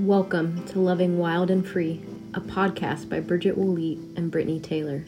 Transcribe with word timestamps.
Welcome 0.00 0.62
to 0.66 0.78
Loving 0.78 1.16
Wild 1.16 1.50
and 1.50 1.66
Free, 1.66 2.02
a 2.34 2.40
podcast 2.42 3.08
by 3.08 3.20
Bridget 3.20 3.56
Woolley 3.56 3.98
and 4.14 4.30
Brittany 4.30 4.60
Taylor. 4.60 5.02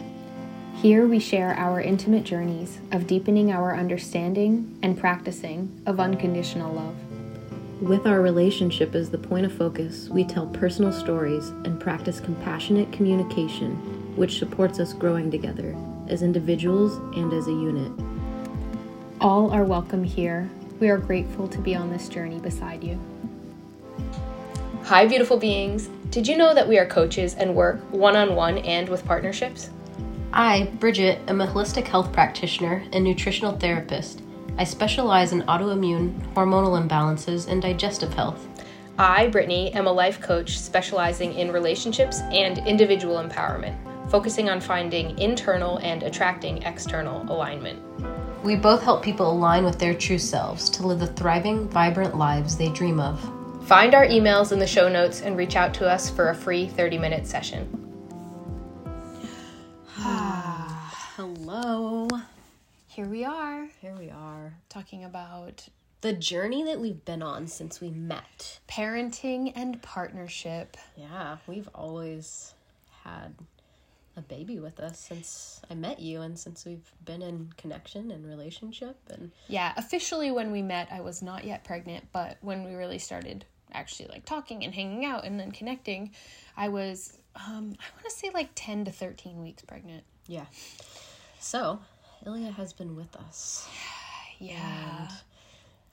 Here 0.76 1.06
we 1.06 1.18
share 1.18 1.54
our 1.58 1.78
intimate 1.78 2.24
journeys 2.24 2.78
of 2.90 3.06
deepening 3.06 3.52
our 3.52 3.76
understanding 3.76 4.78
and 4.82 4.98
practicing 4.98 5.78
of 5.84 6.00
unconditional 6.00 6.72
love. 6.72 6.94
With 7.82 8.06
our 8.06 8.22
relationship 8.22 8.94
as 8.94 9.10
the 9.10 9.18
point 9.18 9.44
of 9.44 9.52
focus, 9.52 10.08
we 10.08 10.24
tell 10.24 10.46
personal 10.46 10.90
stories 10.90 11.50
and 11.66 11.78
practice 11.78 12.18
compassionate 12.18 12.90
communication, 12.90 13.72
which 14.16 14.38
supports 14.38 14.80
us 14.80 14.94
growing 14.94 15.30
together 15.30 15.76
as 16.08 16.22
individuals 16.22 16.96
and 17.14 17.30
as 17.34 17.46
a 17.46 17.52
unit. 17.52 17.92
All 19.20 19.50
are 19.50 19.64
welcome 19.64 20.02
here. 20.02 20.48
We 20.80 20.88
are 20.88 20.96
grateful 20.96 21.46
to 21.46 21.58
be 21.58 21.74
on 21.74 21.90
this 21.90 22.08
journey 22.08 22.38
beside 22.38 22.82
you. 22.82 22.98
Hi, 24.88 25.04
beautiful 25.04 25.36
beings. 25.36 25.90
Did 26.08 26.26
you 26.26 26.34
know 26.34 26.54
that 26.54 26.66
we 26.66 26.78
are 26.78 26.86
coaches 26.86 27.34
and 27.34 27.54
work 27.54 27.78
one 27.92 28.16
on 28.16 28.34
one 28.34 28.56
and 28.56 28.88
with 28.88 29.04
partnerships? 29.04 29.68
I, 30.32 30.70
Bridget, 30.80 31.20
am 31.28 31.42
a 31.42 31.46
holistic 31.46 31.86
health 31.86 32.10
practitioner 32.10 32.82
and 32.94 33.04
nutritional 33.04 33.58
therapist. 33.58 34.22
I 34.56 34.64
specialize 34.64 35.32
in 35.32 35.42
autoimmune, 35.42 36.18
hormonal 36.32 36.82
imbalances, 36.82 37.48
and 37.48 37.60
digestive 37.60 38.14
health. 38.14 38.48
I, 38.98 39.26
Brittany, 39.26 39.74
am 39.74 39.86
a 39.86 39.92
life 39.92 40.22
coach 40.22 40.58
specializing 40.58 41.34
in 41.34 41.52
relationships 41.52 42.20
and 42.32 42.66
individual 42.66 43.22
empowerment, 43.22 43.76
focusing 44.10 44.48
on 44.48 44.58
finding 44.58 45.18
internal 45.18 45.76
and 45.82 46.02
attracting 46.02 46.62
external 46.62 47.30
alignment. 47.30 47.78
We 48.42 48.56
both 48.56 48.82
help 48.82 49.02
people 49.02 49.30
align 49.30 49.66
with 49.66 49.78
their 49.78 49.92
true 49.92 50.18
selves 50.18 50.70
to 50.70 50.86
live 50.86 51.00
the 51.00 51.08
thriving, 51.08 51.68
vibrant 51.68 52.16
lives 52.16 52.56
they 52.56 52.70
dream 52.70 53.00
of. 53.00 53.37
Find 53.68 53.94
our 53.94 54.06
emails 54.06 54.50
in 54.50 54.58
the 54.58 54.66
show 54.66 54.88
notes 54.88 55.20
and 55.20 55.36
reach 55.36 55.54
out 55.54 55.74
to 55.74 55.86
us 55.86 56.08
for 56.08 56.30
a 56.30 56.34
free 56.34 56.66
30 56.68 56.96
minute 56.96 57.26
session. 57.26 57.68
Hello. 61.16 62.08
Here 62.88 63.04
we 63.06 63.24
are, 63.26 63.68
Here 63.82 63.94
we 63.98 64.08
are. 64.08 64.54
talking 64.70 65.04
about 65.04 65.68
The 66.00 66.14
journey 66.14 66.64
that 66.64 66.80
we've 66.80 67.04
been 67.04 67.22
on 67.22 67.46
since 67.46 67.78
we 67.78 67.90
met. 67.90 68.58
parenting 68.68 69.52
and 69.54 69.82
partnership. 69.82 70.78
Yeah, 70.96 71.36
we've 71.46 71.68
always 71.74 72.54
had 73.04 73.34
a 74.16 74.22
baby 74.22 74.58
with 74.60 74.80
us 74.80 74.98
since 74.98 75.60
I 75.70 75.74
met 75.74 76.00
you 76.00 76.22
and 76.22 76.38
since 76.38 76.64
we've 76.64 76.90
been 77.04 77.20
in 77.20 77.52
connection 77.58 78.10
and 78.12 78.26
relationship 78.26 78.96
and 79.10 79.30
Yeah, 79.46 79.74
officially 79.76 80.30
when 80.30 80.50
we 80.52 80.62
met, 80.62 80.88
I 80.90 81.02
was 81.02 81.20
not 81.22 81.44
yet 81.44 81.64
pregnant, 81.64 82.06
but 82.14 82.38
when 82.40 82.64
we 82.64 82.74
really 82.74 82.98
started 82.98 83.44
actually 83.72 84.08
like 84.08 84.24
talking 84.24 84.64
and 84.64 84.74
hanging 84.74 85.04
out 85.04 85.24
and 85.24 85.38
then 85.38 85.50
connecting, 85.52 86.10
I 86.56 86.68
was 86.68 87.18
um 87.34 87.74
I 87.78 87.86
want 87.94 88.04
to 88.04 88.10
say 88.10 88.30
like 88.32 88.50
10 88.54 88.86
to 88.86 88.92
13 88.92 89.42
weeks 89.42 89.62
pregnant. 89.64 90.04
yeah. 90.26 90.46
So, 91.40 91.78
Ilya 92.26 92.50
has 92.52 92.72
been 92.72 92.96
with 92.96 93.14
us. 93.16 93.68
Yeah. 94.40 95.08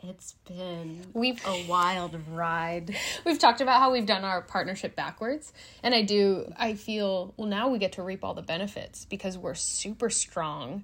And 0.01 0.11
it's 0.11 0.33
been 0.47 1.01
We've 1.13 1.41
a 1.47 1.65
wild 1.67 2.15
ride. 2.31 2.95
we've 3.25 3.39
talked 3.39 3.59
about 3.59 3.79
how 3.79 3.91
we've 3.91 4.05
done 4.05 4.23
our 4.23 4.43
partnership 4.43 4.95
backwards 4.95 5.51
and 5.81 5.95
i 5.95 6.03
do 6.03 6.51
i 6.55 6.75
feel 6.75 7.33
well 7.37 7.47
now 7.47 7.69
we 7.69 7.79
get 7.79 7.93
to 7.93 8.03
reap 8.03 8.23
all 8.23 8.35
the 8.35 8.43
benefits 8.43 9.05
because 9.05 9.35
we're 9.35 9.55
super 9.55 10.11
strong 10.11 10.83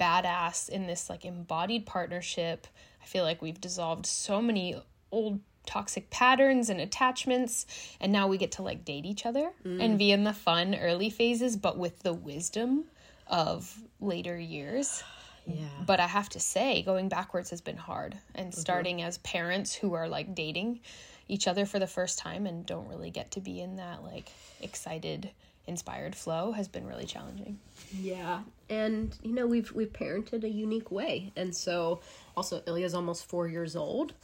badass 0.00 0.70
in 0.70 0.86
this 0.86 1.10
like 1.10 1.26
embodied 1.26 1.84
partnership 1.84 2.66
i 3.02 3.04
feel 3.04 3.24
like 3.24 3.42
we've 3.42 3.60
dissolved 3.60 4.06
so 4.06 4.40
many 4.40 4.74
old 5.10 5.40
toxic 5.66 6.10
patterns 6.10 6.68
and 6.70 6.80
attachments 6.80 7.66
and 8.00 8.12
now 8.12 8.26
we 8.26 8.36
get 8.36 8.52
to 8.52 8.62
like 8.62 8.84
date 8.84 9.04
each 9.06 9.24
other 9.24 9.52
and 9.64 9.98
be 9.98 10.10
in 10.10 10.24
the 10.24 10.32
fun 10.32 10.74
early 10.74 11.08
phases 11.10 11.56
but 11.56 11.78
with 11.78 12.00
the 12.00 12.12
wisdom 12.12 12.84
of 13.28 13.78
later 14.00 14.38
years 14.38 15.02
Yeah. 15.46 15.64
but 15.86 15.98
I 16.00 16.06
have 16.06 16.28
to 16.30 16.40
say, 16.40 16.82
going 16.82 17.08
backwards 17.08 17.50
has 17.50 17.60
been 17.60 17.76
hard. 17.76 18.16
And 18.34 18.52
mm-hmm. 18.52 18.60
starting 18.60 19.02
as 19.02 19.18
parents 19.18 19.74
who 19.74 19.94
are 19.94 20.08
like 20.08 20.34
dating 20.34 20.80
each 21.28 21.48
other 21.48 21.64
for 21.66 21.78
the 21.78 21.86
first 21.86 22.18
time 22.18 22.46
and 22.46 22.64
don't 22.66 22.88
really 22.88 23.10
get 23.10 23.30
to 23.32 23.40
be 23.40 23.60
in 23.60 23.76
that 23.76 24.02
like 24.04 24.30
excited, 24.60 25.30
inspired 25.66 26.14
flow 26.14 26.52
has 26.52 26.68
been 26.68 26.86
really 26.86 27.06
challenging. 27.06 27.58
Yeah, 27.98 28.42
and 28.68 29.16
you 29.22 29.32
know 29.32 29.46
we've 29.46 29.72
we've 29.72 29.92
parented 29.92 30.44
a 30.44 30.48
unique 30.48 30.90
way, 30.90 31.32
and 31.36 31.54
so 31.54 32.00
also 32.36 32.62
Ilya's 32.66 32.94
almost 32.94 33.26
four 33.26 33.48
years 33.48 33.74
old, 33.76 34.14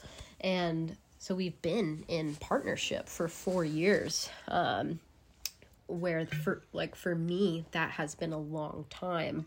and 0.40 0.96
so 1.18 1.34
we've 1.34 1.60
been 1.62 2.04
in 2.08 2.34
partnership 2.36 3.08
for 3.08 3.28
four 3.28 3.64
years. 3.64 4.28
Um, 4.48 5.00
where 5.86 6.26
for 6.26 6.62
like 6.74 6.94
for 6.94 7.14
me 7.14 7.64
that 7.70 7.90
has 7.92 8.14
been 8.14 8.32
a 8.34 8.38
long 8.38 8.84
time 8.90 9.46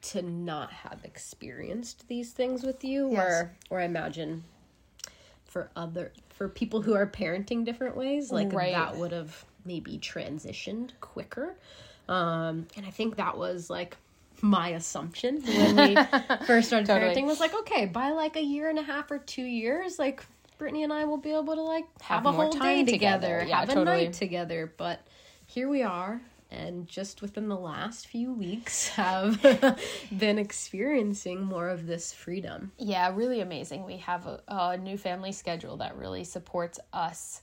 to 0.00 0.22
not 0.22 0.70
have 0.72 1.00
experienced 1.04 2.06
these 2.06 2.30
things 2.30 2.62
with 2.62 2.84
you, 2.84 3.10
Yes. 3.10 3.18
or 3.20 3.52
or 3.70 3.80
I 3.80 3.84
imagine 3.84 4.44
for 5.44 5.68
other 5.74 6.12
for 6.30 6.48
people 6.48 6.82
who 6.82 6.94
are 6.94 7.06
parenting 7.06 7.64
different 7.64 7.96
ways, 7.96 8.30
like 8.30 8.52
Right. 8.52 8.72
that 8.72 8.96
would 8.96 9.10
have 9.12 9.44
maybe 9.64 9.98
transitioned 9.98 10.90
quicker. 11.00 11.56
Um, 12.08 12.68
and 12.76 12.86
I 12.86 12.90
think 12.90 13.16
that 13.16 13.36
was 13.36 13.68
like 13.68 13.96
my 14.40 14.68
assumption 14.70 15.42
when 15.42 15.74
we 15.76 15.96
first 16.46 16.68
started 16.68 16.86
Totally. 16.86 17.12
parenting 17.14 17.26
was 17.26 17.40
like, 17.40 17.52
okay, 17.54 17.86
by 17.86 18.10
like 18.12 18.36
a 18.36 18.42
year 18.42 18.68
and 18.70 18.78
a 18.78 18.82
half 18.82 19.10
or 19.10 19.18
two 19.18 19.42
years, 19.42 19.98
like 19.98 20.22
Brittany 20.58 20.82
and 20.82 20.92
I 20.92 21.04
will 21.04 21.16
be 21.18 21.30
able 21.32 21.54
to 21.54 21.62
like 21.62 21.86
have, 22.02 22.24
Have 22.24 22.26
a 22.26 22.32
whole 22.32 22.50
time 22.50 22.84
day 22.84 22.92
together. 22.92 23.38
together, 23.40 23.48
Yeah, 23.48 23.60
have 23.60 23.70
a 23.70 23.84
night 23.84 24.12
together. 24.12 24.72
But 24.76 25.00
here 25.46 25.68
we 25.68 25.82
are, 25.82 26.20
and 26.50 26.86
just 26.86 27.22
within 27.22 27.48
the 27.48 27.56
last 27.56 28.06
few 28.08 28.32
weeks, 28.32 28.88
have 28.96 29.40
been 30.16 30.38
experiencing 30.38 31.42
more 31.42 31.68
of 31.68 31.86
this 31.86 32.12
freedom. 32.12 32.72
Yeah, 32.78 33.12
really 33.14 33.40
amazing. 33.40 33.84
We 33.84 33.98
have 33.98 34.26
a, 34.26 34.40
a 34.48 34.76
new 34.76 34.98
family 34.98 35.32
schedule 35.32 35.76
that 35.78 35.96
really 35.96 36.24
supports 36.24 36.78
us 36.92 37.40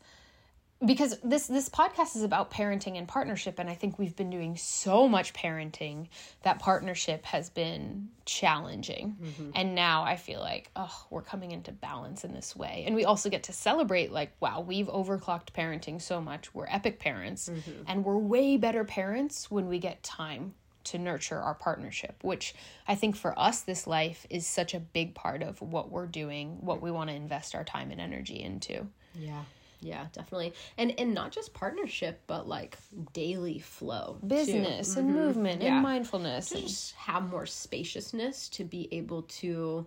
because 0.83 1.17
this 1.23 1.47
this 1.47 1.69
podcast 1.69 2.15
is 2.15 2.23
about 2.23 2.51
parenting 2.51 2.97
and 2.97 3.07
partnership 3.07 3.59
and 3.59 3.69
I 3.69 3.75
think 3.75 3.97
we've 3.97 4.15
been 4.15 4.29
doing 4.29 4.57
so 4.57 5.07
much 5.07 5.33
parenting 5.33 6.07
that 6.43 6.59
partnership 6.59 7.23
has 7.25 7.49
been 7.49 8.09
challenging. 8.25 9.15
Mm-hmm. 9.21 9.49
And 9.55 9.73
now 9.73 10.03
I 10.03 10.17
feel 10.17 10.41
like 10.41 10.69
oh, 10.75 11.05
we're 11.09 11.21
coming 11.21 11.51
into 11.51 11.71
balance 11.71 12.25
in 12.25 12.33
this 12.33 12.55
way. 12.55 12.83
And 12.85 12.93
we 12.93 13.05
also 13.05 13.29
get 13.29 13.43
to 13.43 13.53
celebrate 13.53 14.11
like 14.11 14.33
wow, 14.41 14.59
we've 14.59 14.87
overclocked 14.87 15.53
parenting 15.55 16.01
so 16.01 16.19
much. 16.19 16.53
We're 16.53 16.67
epic 16.67 16.99
parents 16.99 17.47
mm-hmm. 17.47 17.83
and 17.87 18.03
we're 18.03 18.17
way 18.17 18.57
better 18.57 18.83
parents 18.83 19.49
when 19.49 19.67
we 19.67 19.79
get 19.79 20.03
time 20.03 20.55
to 20.85 20.99
nurture 20.99 21.39
our 21.39 21.55
partnership, 21.55 22.15
which 22.21 22.53
I 22.87 22.95
think 22.95 23.15
for 23.15 23.37
us, 23.39 23.61
this 23.61 23.87
life 23.87 24.27
is 24.29 24.45
such 24.45 24.73
a 24.73 24.79
big 24.79 25.15
part 25.15 25.41
of 25.41 25.61
what 25.61 25.89
we're 25.89 26.05
doing, 26.05 26.57
what 26.61 26.81
we 26.81 26.91
want 26.91 27.09
to 27.09 27.15
invest 27.15 27.55
our 27.55 27.63
time 27.63 27.91
and 27.91 27.99
energy 27.99 28.39
into. 28.41 28.87
Yeah. 29.15 29.41
Yeah, 29.85 30.07
definitely. 30.13 30.53
And 30.77 30.99
and 30.99 31.13
not 31.13 31.31
just 31.31 31.53
partnership, 31.53 32.23
but 32.25 32.47
like 32.47 32.77
daily 33.13 33.59
flow. 33.59 34.17
too. 34.19 34.27
Business 34.27 34.95
and 34.97 35.09
mm-hmm. 35.09 35.19
movement 35.19 35.61
Yeah. 35.61 35.75
and 35.75 35.83
mindfulness. 35.83 36.49
to 36.49 36.57
and- 36.57 36.67
just 36.67 36.95
have 36.95 37.29
more 37.29 37.45
spaciousness 37.45 38.49
to 38.49 38.63
be 38.63 38.89
able 38.91 39.23
to 39.23 39.85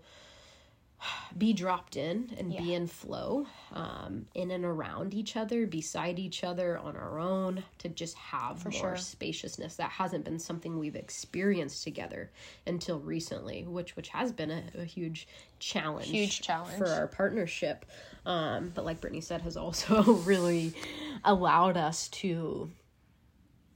be 1.36 1.52
dropped 1.52 1.96
in 1.96 2.30
and 2.38 2.56
be 2.56 2.74
in 2.74 2.86
flow 2.86 3.46
um, 3.72 4.26
in 4.34 4.50
and 4.50 4.64
around 4.64 5.14
each 5.14 5.36
other 5.36 5.66
beside 5.66 6.18
each 6.18 6.42
other 6.42 6.76
on 6.78 6.96
our 6.96 7.20
own 7.20 7.62
to 7.78 7.88
just 7.88 8.16
have 8.16 8.64
more 8.64 8.72
sure. 8.72 8.96
spaciousness 8.96 9.76
that 9.76 9.90
hasn't 9.90 10.24
been 10.24 10.38
something 10.38 10.78
we've 10.78 10.96
experienced 10.96 11.84
together 11.84 12.30
until 12.66 12.98
recently 12.98 13.64
which 13.64 13.94
which 13.94 14.08
has 14.08 14.32
been 14.32 14.50
a, 14.50 14.64
a 14.78 14.84
huge 14.84 15.28
challenge 15.60 16.08
Huge 16.08 16.40
challenge. 16.40 16.78
for 16.78 16.88
our 16.88 17.06
partnership 17.06 17.84
um, 18.26 18.72
but 18.74 18.84
like 18.84 19.00
brittany 19.00 19.20
said 19.20 19.42
has 19.42 19.56
also 19.56 20.02
really 20.24 20.74
allowed 21.24 21.76
us 21.76 22.08
to 22.08 22.70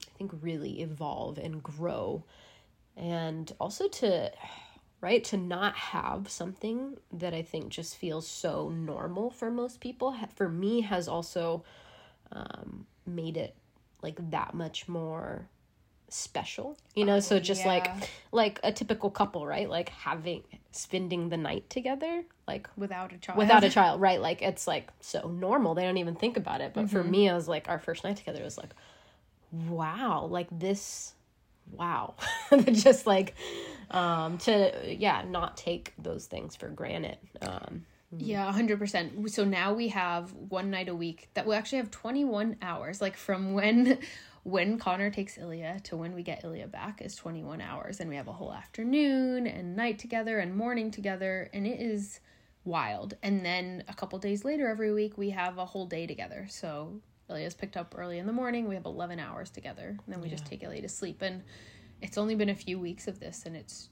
I 0.08 0.18
think 0.18 0.32
really 0.40 0.80
evolve 0.80 1.38
and 1.38 1.62
grow 1.62 2.24
and 2.96 3.50
also 3.60 3.88
to 3.88 4.30
right? 5.02 5.22
To 5.24 5.36
not 5.36 5.74
have 5.74 6.30
something 6.30 6.96
that 7.12 7.34
I 7.34 7.42
think 7.42 7.68
just 7.68 7.96
feels 7.96 8.26
so 8.26 8.70
normal 8.70 9.30
for 9.30 9.50
most 9.50 9.80
people 9.80 10.16
for 10.36 10.48
me 10.48 10.82
has 10.82 11.08
also 11.08 11.64
um, 12.30 12.86
made 13.04 13.36
it 13.36 13.54
like 14.00 14.30
that 14.30 14.54
much 14.54 14.88
more 14.88 15.48
special 16.08 16.76
you 16.94 17.04
know? 17.04 17.20
So 17.20 17.40
just 17.40 17.66
like 17.66 17.86
yeah. 17.86 18.00
like 18.30 18.60
a 18.62 18.72
typical 18.72 19.10
couple 19.10 19.46
right? 19.46 19.68
Like 19.68 19.88
having 19.88 20.44
spending 20.70 21.28
the 21.28 21.36
night 21.36 21.68
together 21.68 22.22
like 22.46 22.68
without 22.76 23.12
a 23.12 23.18
child. 23.18 23.38
without 23.38 23.64
a 23.64 23.70
child 23.78 24.00
right? 24.00 24.20
Like 24.20 24.40
it's 24.40 24.66
like 24.66 24.88
so 25.00 25.28
normal. 25.28 25.74
They 25.74 25.82
don't 25.82 25.98
even 25.98 26.14
think 26.14 26.36
about 26.36 26.60
it. 26.60 26.74
But 26.74 26.88
for 26.90 27.02
me 27.02 27.28
i 27.28 27.34
was 27.34 27.48
like 27.48 27.68
our 27.68 27.80
first 27.80 28.04
night 28.04 28.16
together 28.16 28.42
was 28.42 28.56
like 28.56 28.70
wow 29.68 30.26
like 30.30 30.46
this 30.50 31.14
wow 31.72 32.14
just 32.72 33.06
like 33.06 33.34
um 33.90 34.38
to 34.38 34.72
yeah 34.86 35.22
not 35.28 35.56
take 35.56 35.92
those 35.98 36.26
things 36.26 36.56
for 36.56 36.68
granted 36.68 37.18
um 37.42 37.84
Yeah, 38.18 38.52
100%. 38.52 39.30
So 39.30 39.44
now 39.44 39.72
we 39.72 39.88
have 39.88 40.32
one 40.34 40.70
night 40.70 40.88
a 40.88 40.94
week 40.94 41.30
that 41.32 41.46
we 41.46 41.54
actually 41.54 41.78
have 41.78 41.90
21 41.90 42.56
hours. 42.60 43.00
Like 43.00 43.16
from 43.16 43.54
when 43.54 43.98
when 44.42 44.78
Connor 44.78 45.10
takes 45.10 45.38
Ilya 45.38 45.80
to 45.84 45.96
when 45.96 46.14
we 46.14 46.22
get 46.22 46.44
Ilya 46.44 46.66
back 46.66 47.00
is 47.00 47.14
21 47.16 47.60
hours 47.60 48.00
and 48.00 48.10
we 48.10 48.16
have 48.16 48.28
a 48.28 48.32
whole 48.32 48.52
afternoon 48.52 49.46
and 49.46 49.76
night 49.76 49.98
together 49.98 50.38
and 50.40 50.54
morning 50.56 50.90
together 50.90 51.48
and 51.54 51.66
it 51.66 51.80
is 51.80 52.20
wild. 52.64 53.14
And 53.22 53.44
then 53.46 53.84
a 53.88 53.94
couple 53.94 54.18
days 54.18 54.44
later 54.44 54.68
every 54.68 54.92
week 54.92 55.16
we 55.16 55.30
have 55.30 55.58
a 55.58 55.64
whole 55.64 55.86
day 55.86 56.06
together. 56.06 56.46
So 56.50 57.00
Ilya's 57.32 57.54
picked 57.54 57.76
up 57.76 57.94
early 57.96 58.18
in 58.18 58.26
the 58.26 58.32
morning. 58.32 58.68
We 58.68 58.74
have 58.76 58.84
11 58.84 59.18
hours 59.18 59.50
together. 59.50 59.88
And 59.88 60.14
then 60.14 60.20
we 60.20 60.28
just 60.28 60.46
take 60.46 60.62
Ilya 60.62 60.82
to 60.82 60.88
sleep 60.88 61.22
and 61.22 61.42
it's 62.00 62.18
only 62.18 62.34
been 62.34 62.48
a 62.48 62.54
few 62.54 62.78
weeks 62.78 63.08
of 63.08 63.20
this 63.20 63.44
and 63.46 63.56
it's 63.56 63.88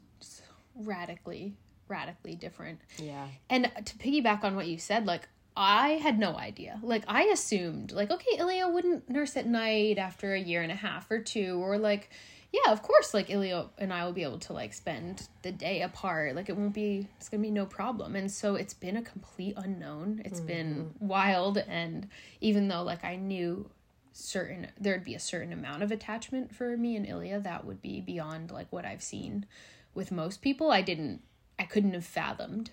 radically 0.75 1.55
radically 1.91 2.37
different. 2.37 2.81
Yeah. 2.97 3.27
And 3.51 3.71
to 3.85 3.99
piggyback 3.99 4.45
on 4.45 4.57
what 4.57 4.67
you 4.67 4.79
said, 4.79 5.07
like 5.07 5.29
I 5.57 5.91
had 5.91 6.19
no 6.19 6.37
idea. 6.37 6.79
Like 6.83 7.05
I 7.09 7.25
assumed, 7.25 7.93
like 7.93 8.11
okay, 8.11 8.39
Ilya 8.39 8.69
wouldn't 8.69 9.11
nurse 9.11 9.37
at 9.37 9.47
night 9.47 9.99
after 9.99 10.33
a 10.33 10.41
year 10.41 10.63
and 10.63 10.73
a 10.73 10.77
half 10.77 11.11
or 11.11 11.19
two, 11.19 11.61
or 11.63 11.77
like, 11.77 12.11
yeah, 12.53 12.73
of 12.73 12.83
course, 12.83 13.15
like 13.15 13.31
Ilya 13.31 13.67
and 13.79 13.93
I 13.93 14.05
will 14.05 14.13
be 14.13 14.25
able 14.25 14.41
to 14.41 14.53
like 14.53 14.73
spend 14.73 15.29
the 15.43 15.53
day 15.53 15.83
apart. 15.83 16.35
Like 16.35 16.49
it 16.49 16.57
won't 16.57 16.75
be, 16.75 17.09
it's 17.17 17.29
gonna 17.29 17.43
be 17.43 17.51
no 17.51 17.65
problem. 17.65 18.17
And 18.17 18.31
so 18.31 18.57
it's 18.57 18.75
been 18.75 18.97
a 18.97 19.03
complete 19.03 19.55
unknown. 19.57 20.23
It's 20.25 20.41
been 20.41 20.95
wild, 20.99 21.59
and 21.59 22.09
even 22.41 22.67
though 22.69 22.83
like 22.83 23.05
I 23.05 23.17
knew 23.17 23.71
certain 24.13 24.67
there'd 24.79 25.05
be 25.05 25.15
a 25.15 25.21
certain 25.21 25.53
amount 25.53 25.83
of 25.83 25.93
attachment 25.93 26.55
for 26.55 26.77
me 26.77 26.97
and 26.97 27.07
Ilya 27.07 27.41
that 27.41 27.65
would 27.65 27.81
be 27.81 28.01
beyond 28.01 28.51
like 28.51 28.67
what 28.71 28.85
I've 28.85 29.03
seen 29.03 29.47
with 29.95 30.11
most 30.11 30.43
people. 30.43 30.71
I 30.71 30.83
didn't 30.83 31.23
I 31.59 31.65
couldn't 31.65 31.95
have 31.95 32.05
fathomed. 32.05 32.71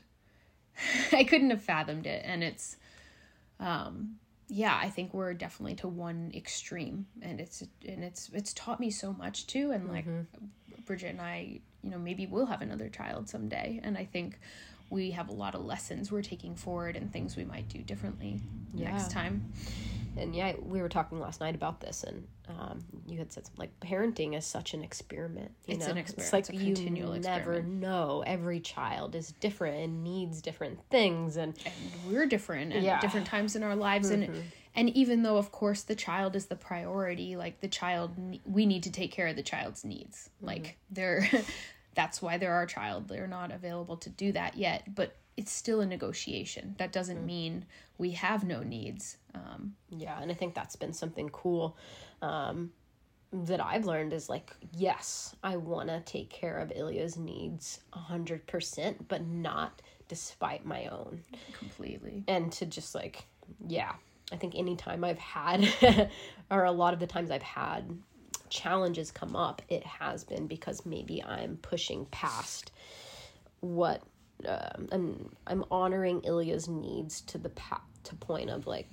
I 1.12 1.24
couldn't 1.24 1.51
have 1.51 1.62
fathomed 1.62 2.07
it 2.07 2.24
and 2.25 2.44
it's 2.44 2.77
um 3.59 4.15
yeah, 4.50 4.80
I 4.82 4.90
think 4.90 5.14
we're 5.14 5.34
definitely 5.34 5.76
to 5.76 5.88
one 5.88 6.32
extreme 6.34 7.06
and 7.22 7.42
it's 7.42 7.64
and 7.88 8.04
it's 8.04 8.30
it's 8.34 8.54
taught 8.54 8.80
me 8.80 8.90
so 8.90 9.14
much 9.14 9.48
too 9.48 9.72
and 9.72 9.90
like 9.90 10.06
mm-hmm. 10.06 10.46
Bridget 10.86 11.08
and 11.08 11.22
I, 11.22 11.60
you 11.84 11.90
know, 11.90 11.98
maybe 11.98 12.26
we'll 12.26 12.46
have 12.46 12.62
another 12.62 12.88
child 12.88 13.28
someday 13.28 13.80
and 13.84 13.98
I 13.98 14.06
think 14.06 14.40
we 14.90 15.12
have 15.12 15.28
a 15.28 15.34
lot 15.34 15.54
of 15.54 15.66
lessons 15.66 16.12
we're 16.12 16.22
taking 16.22 16.56
forward 16.56 16.96
and 16.96 17.12
things 17.12 17.36
we 17.36 17.44
might 17.44 17.68
do 17.68 17.80
differently 17.80 18.40
next 18.74 19.12
time. 19.12 19.52
And 20.18 20.36
yeah, 20.36 20.54
we 20.62 20.81
were 20.81 20.90
talking 20.90 21.19
last 21.19 21.40
night 21.40 21.56
about 21.56 21.80
this, 21.80 22.04
and 22.04 22.28
um, 22.48 22.80
you 23.06 23.18
had 23.19 23.31
said 23.31 23.46
something 23.46 23.60
like 23.60 23.80
parenting 23.80 24.38
is 24.38 24.46
such 24.46 24.74
an 24.74 24.84
experiment. 24.84 25.52
You 25.66 25.75
It's 25.75 25.86
know? 25.86 25.92
an 25.92 25.98
experiment. 25.98 26.25
It's 26.25 26.34
like 26.34 26.40
It's 26.42 26.50
a 26.50 26.56
you 26.56 26.75
continual 26.75 27.14
never 27.14 27.54
experiment. 27.54 27.81
know. 27.81 28.24
Every 28.25 28.60
child 28.60 29.16
is 29.16 29.34
different 29.40 29.78
and 29.78 30.04
needs 30.04 30.42
different 30.42 30.80
things, 30.90 31.38
and 31.38 31.58
and 31.66 31.74
we're 32.08 32.25
different 32.25 32.74
and 32.74 32.84
Yeah. 32.84 32.96
at 32.96 33.02
different 33.02 33.28
times 33.28 33.56
in 33.56 33.64
our 33.64 33.75
lives 33.75 34.10
and 34.10 34.24
mm-hmm. 34.24 34.40
and 34.75 34.90
even 34.90 35.24
though 35.24 35.38
of 35.38 35.52
course 35.52 35.84
the 35.84 35.96
child 35.96 36.36
is 36.36 36.46
the 36.48 36.56
priority 36.56 37.36
like 37.36 37.60
the 37.62 37.68
child 37.68 38.12
we 38.46 38.66
need 38.66 38.84
to 38.84 38.92
take 38.92 39.12
care 39.12 39.28
of 39.28 39.36
the 39.36 39.44
child's 39.44 39.84
needs 39.84 40.30
mm-hmm. 40.38 40.48
like 40.48 40.78
they're 40.90 41.28
that's 41.96 42.22
why 42.22 42.38
they're 42.38 42.54
our 42.54 42.66
child 42.66 43.08
they're 43.08 43.28
not 43.28 43.52
available 43.52 43.98
to 43.98 44.10
do 44.10 44.31
that 44.31 44.58
yet 44.58 44.84
but 44.94 45.16
it's 45.36 45.52
still 45.52 45.81
a 45.81 45.86
negotiation 45.86 46.75
that 46.78 46.92
doesn't 46.92 47.20
mm. 47.20 47.25
mean 47.25 47.66
we 47.98 48.12
have 48.12 48.44
no 48.44 48.63
needs 48.63 49.18
um 49.45 49.75
Yeah, 49.89 50.22
and 50.22 50.31
I 50.31 50.34
think 50.34 50.56
that's 50.56 50.75
been 50.75 50.94
something 50.94 51.30
cool 51.30 51.78
um, 52.22 52.72
that 53.31 53.63
I've 53.63 53.86
learned 53.86 54.13
is 54.13 54.30
like, 54.30 54.51
yes, 54.74 55.36
I 55.44 55.57
want 55.57 55.89
to 55.89 56.01
take 56.01 56.30
care 56.30 56.57
of 56.57 56.72
Ilya's 56.75 57.18
needs 57.18 57.81
100%, 57.94 58.95
but 59.07 59.25
not 59.25 59.81
despite 60.07 60.66
my 60.66 60.88
own. 60.88 61.24
completely 61.54 62.24
And 62.28 62.51
to 62.54 62.66
just 62.66 62.95
like, 62.95 63.25
yeah, 63.68 63.94
I 64.31 64.38
think 64.38 64.56
anytime 64.56 65.04
I've 65.04 65.19
had, 65.19 65.68
or 66.51 66.63
a 66.63 66.72
lot 66.72 66.94
of 66.94 67.00
the 67.00 67.07
times 67.07 67.31
I've 67.31 67.44
had 67.44 67.98
challenges 68.50 69.12
come 69.12 69.36
up, 69.36 69.62
it 69.69 69.86
has 69.86 70.24
been 70.24 70.48
because 70.48 70.86
maybe 70.86 71.24
I'm 71.24 71.57
pushing 71.57 72.06
past 72.07 72.72
what 73.60 74.01
um, 74.48 74.88
I'm 74.92 75.36
I'm 75.48 75.66
honoring 75.72 76.22
Ilya's 76.22 76.68
needs 76.68 77.22
to 77.22 77.38
the 77.38 77.50
pa- 77.50 77.81
to 78.04 78.16
point 78.16 78.50
of 78.50 78.68
like 78.68 78.88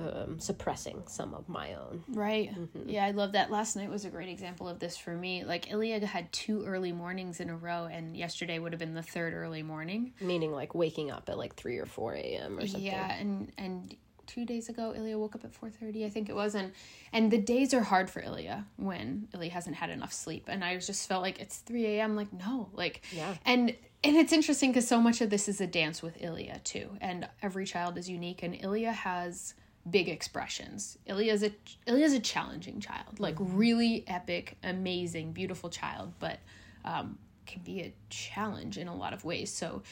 um, 0.00 0.40
suppressing 0.40 1.02
some 1.06 1.34
of 1.34 1.48
my 1.48 1.74
own. 1.74 2.02
Right. 2.08 2.50
Yeah, 2.86 3.04
I 3.04 3.10
love 3.12 3.32
that. 3.32 3.50
Last 3.50 3.76
night 3.76 3.90
was 3.90 4.04
a 4.04 4.10
great 4.10 4.28
example 4.28 4.68
of 4.68 4.78
this 4.78 4.96
for 4.96 5.14
me. 5.14 5.44
Like 5.44 5.70
Ilya 5.70 6.06
had 6.06 6.32
two 6.32 6.64
early 6.64 6.92
mornings 6.92 7.40
in 7.40 7.50
a 7.50 7.56
row, 7.56 7.84
and 7.90 8.16
yesterday 8.16 8.58
would 8.58 8.72
have 8.72 8.80
been 8.80 8.94
the 8.94 9.02
third 9.02 9.34
early 9.34 9.62
morning. 9.62 10.12
Meaning 10.20 10.52
like 10.52 10.74
waking 10.74 11.10
up 11.10 11.28
at 11.28 11.38
like 11.38 11.54
three 11.54 11.78
or 11.78 11.86
four 11.86 12.14
a.m. 12.14 12.58
or 12.58 12.66
something. 12.66 12.82
Yeah, 12.86 13.12
and 13.14 13.52
and 13.58 13.96
two 14.26 14.44
days 14.44 14.68
ago, 14.68 14.94
Ilya 14.96 15.18
woke 15.18 15.34
up 15.34 15.44
at 15.44 15.52
four 15.52 15.70
thirty, 15.70 16.04
I 16.04 16.08
think 16.08 16.28
it 16.28 16.34
was, 16.36 16.54
and 16.54 16.72
and 17.12 17.30
the 17.30 17.38
days 17.38 17.74
are 17.74 17.82
hard 17.82 18.08
for 18.08 18.20
Ilya 18.22 18.64
when 18.76 19.26
Ilya 19.34 19.50
hasn't 19.50 19.76
had 19.76 19.90
enough 19.90 20.12
sleep, 20.12 20.44
and 20.48 20.64
I 20.64 20.76
just 20.78 21.08
felt 21.08 21.22
like 21.22 21.40
it's 21.40 21.58
three 21.58 21.86
a.m. 21.96 22.14
Like 22.16 22.32
no, 22.32 22.68
like 22.72 23.02
Yeah. 23.12 23.34
and 23.44 23.74
and 24.02 24.16
it's 24.16 24.32
interesting 24.32 24.70
because 24.70 24.88
so 24.88 25.00
much 25.00 25.20
of 25.20 25.28
this 25.30 25.46
is 25.48 25.60
a 25.60 25.66
dance 25.66 26.00
with 26.02 26.22
Ilya 26.22 26.60
too, 26.64 26.90
and 27.00 27.28
every 27.42 27.66
child 27.66 27.98
is 27.98 28.08
unique, 28.08 28.42
and 28.42 28.54
Ilya 28.54 28.92
has 28.92 29.54
big 29.88 30.08
expressions. 30.08 30.98
Ilya's 31.06 31.42
a 31.42 31.52
Ilya's 31.86 32.12
a 32.12 32.20
challenging 32.20 32.80
child, 32.80 33.18
like 33.18 33.36
really 33.38 34.04
epic, 34.06 34.56
amazing, 34.62 35.32
beautiful 35.32 35.70
child, 35.70 36.12
but 36.18 36.38
um, 36.84 37.18
can 37.46 37.62
be 37.62 37.80
a 37.80 37.92
challenge 38.08 38.78
in 38.78 38.88
a 38.88 38.94
lot 38.94 39.12
of 39.12 39.24
ways. 39.24 39.52
So 39.52 39.82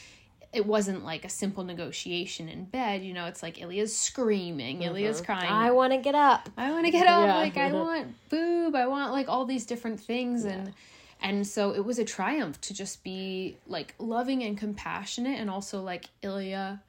it 0.51 0.65
wasn't 0.65 1.05
like 1.05 1.25
a 1.25 1.29
simple 1.29 1.63
negotiation 1.63 2.49
in 2.49 2.65
bed. 2.65 3.03
You 3.03 3.13
know, 3.13 3.25
it's 3.25 3.43
like 3.43 3.61
Ilya's 3.61 3.95
screaming, 3.95 4.81
Ilya's 4.81 5.21
crying. 5.21 5.51
I 5.51 5.71
want 5.71 5.93
to 5.93 5.99
get 5.99 6.15
up. 6.15 6.49
I 6.57 6.71
want 6.71 6.85
to 6.85 6.91
get 6.91 7.07
up. 7.07 7.27
Yeah. 7.27 7.35
Like 7.35 7.57
I 7.57 7.71
want 7.73 8.29
boob. 8.29 8.75
I 8.75 8.87
want 8.87 9.11
like 9.11 9.29
all 9.29 9.45
these 9.45 9.65
different 9.65 9.99
things 9.99 10.45
and 10.45 10.73
and 11.21 11.45
so 11.45 11.73
it 11.73 11.83
was 11.83 11.99
a 11.99 12.05
triumph 12.05 12.61
to 12.61 12.73
just 12.73 13.03
be 13.03 13.57
like 13.67 13.93
loving 13.99 14.43
and 14.43 14.57
compassionate 14.57 15.39
and 15.39 15.49
also 15.49 15.81
like 15.81 16.05
Ilya, 16.21 16.81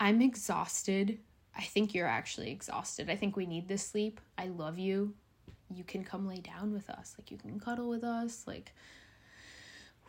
I'm 0.00 0.22
exhausted. 0.22 1.18
I 1.56 1.62
think 1.62 1.94
you're 1.94 2.06
actually 2.06 2.50
exhausted. 2.50 3.08
I 3.08 3.16
think 3.16 3.36
we 3.36 3.46
need 3.46 3.68
this 3.68 3.86
sleep. 3.86 4.20
I 4.36 4.46
love 4.46 4.78
you. 4.78 5.14
You 5.70 5.84
can 5.84 6.04
come 6.04 6.26
lay 6.26 6.38
down 6.38 6.72
with 6.72 6.90
us. 6.90 7.14
Like 7.18 7.30
you 7.30 7.36
can 7.36 7.58
cuddle 7.60 7.88
with 7.88 8.04
us. 8.04 8.44
Like 8.46 8.72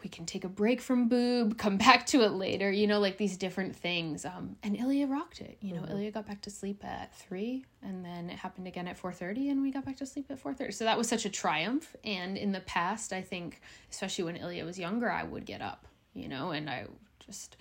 we 0.05 0.09
can 0.09 0.25
take 0.25 0.43
a 0.43 0.49
break 0.49 0.81
from 0.81 1.07
boob, 1.07 1.57
come 1.57 1.77
back 1.77 2.05
to 2.07 2.21
it 2.21 2.33
later, 2.33 2.71
you 2.71 2.85
know, 2.85 2.99
like 2.99 3.17
these 3.17 3.37
different 3.37 3.75
things. 3.75 4.23
Um, 4.23 4.55
and 4.61 4.77
Ilya 4.77 5.07
rocked 5.07 5.41
it. 5.41 5.57
You 5.61 5.73
know, 5.73 5.85
Ilya 5.89 6.11
got 6.11 6.27
back 6.27 6.41
to 6.43 6.51
sleep 6.51 6.85
at 6.85 7.15
three, 7.15 7.65
and 7.81 8.05
then 8.05 8.29
it 8.29 8.37
happened 8.37 8.67
again 8.67 8.87
at 8.87 8.97
four 8.97 9.11
thirty, 9.11 9.49
and 9.49 9.61
we 9.61 9.71
got 9.71 9.83
back 9.85 9.97
to 9.97 10.05
sleep 10.05 10.27
at 10.29 10.39
four 10.39 10.53
thirty. 10.53 10.71
So 10.73 10.83
that 10.85 10.97
was 10.97 11.09
such 11.09 11.25
a 11.25 11.29
triumph. 11.29 11.95
And 12.03 12.37
in 12.37 12.51
the 12.51 12.59
past, 12.61 13.13
I 13.13 13.21
think, 13.21 13.61
especially 13.91 14.25
when 14.25 14.35
Ilya 14.35 14.63
was 14.63 14.77
younger, 14.77 15.11
I 15.11 15.23
would 15.23 15.45
get 15.45 15.61
up, 15.61 15.87
you 16.13 16.27
know, 16.27 16.51
and 16.51 16.69
I 16.69 16.85
just 17.25 17.57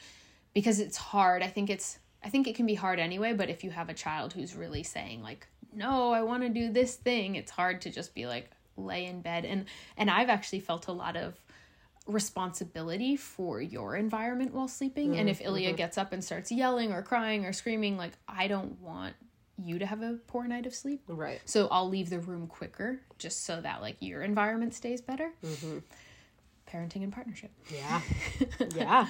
because 0.52 0.80
it's 0.80 0.96
hard. 0.96 1.42
I 1.42 1.48
think 1.48 1.70
it's 1.70 1.98
I 2.24 2.28
think 2.30 2.48
it 2.48 2.56
can 2.56 2.66
be 2.66 2.74
hard 2.74 2.98
anyway. 2.98 3.32
But 3.32 3.50
if 3.50 3.62
you 3.62 3.70
have 3.70 3.88
a 3.88 3.94
child 3.94 4.32
who's 4.32 4.56
really 4.56 4.82
saying 4.82 5.22
like, 5.22 5.46
no, 5.74 6.12
I 6.12 6.22
want 6.22 6.42
to 6.42 6.48
do 6.48 6.72
this 6.72 6.96
thing, 6.96 7.36
it's 7.36 7.50
hard 7.50 7.82
to 7.82 7.90
just 7.90 8.14
be 8.14 8.26
like 8.26 8.50
lay 8.76 9.06
in 9.06 9.20
bed. 9.20 9.44
And 9.44 9.66
and 9.96 10.10
I've 10.10 10.30
actually 10.30 10.60
felt 10.60 10.88
a 10.88 10.92
lot 10.92 11.16
of 11.16 11.34
responsibility 12.06 13.16
for 13.16 13.60
your 13.60 13.96
environment 13.96 14.52
while 14.52 14.68
sleeping. 14.68 15.16
And 15.16 15.28
if 15.28 15.40
mm, 15.40 15.46
Ilya 15.46 15.68
mm-hmm. 15.70 15.76
gets 15.76 15.98
up 15.98 16.12
and 16.12 16.22
starts 16.22 16.52
yelling 16.52 16.92
or 16.92 17.02
crying 17.02 17.46
or 17.46 17.52
screaming, 17.52 17.96
like, 17.96 18.12
I 18.28 18.46
don't 18.46 18.78
want 18.80 19.14
you 19.56 19.78
to 19.78 19.86
have 19.86 20.02
a 20.02 20.18
poor 20.26 20.46
night 20.46 20.66
of 20.66 20.74
sleep. 20.74 21.02
Right. 21.06 21.40
So 21.44 21.68
I'll 21.70 21.88
leave 21.88 22.10
the 22.10 22.18
room 22.18 22.46
quicker 22.46 23.00
just 23.18 23.44
so 23.44 23.60
that 23.60 23.80
like 23.80 23.96
your 24.00 24.22
environment 24.22 24.74
stays 24.74 25.00
better. 25.00 25.30
Mm-hmm. 25.44 25.78
Parenting 26.68 27.04
and 27.04 27.12
partnership. 27.12 27.52
Yeah. 27.72 28.00
yeah. 28.74 29.06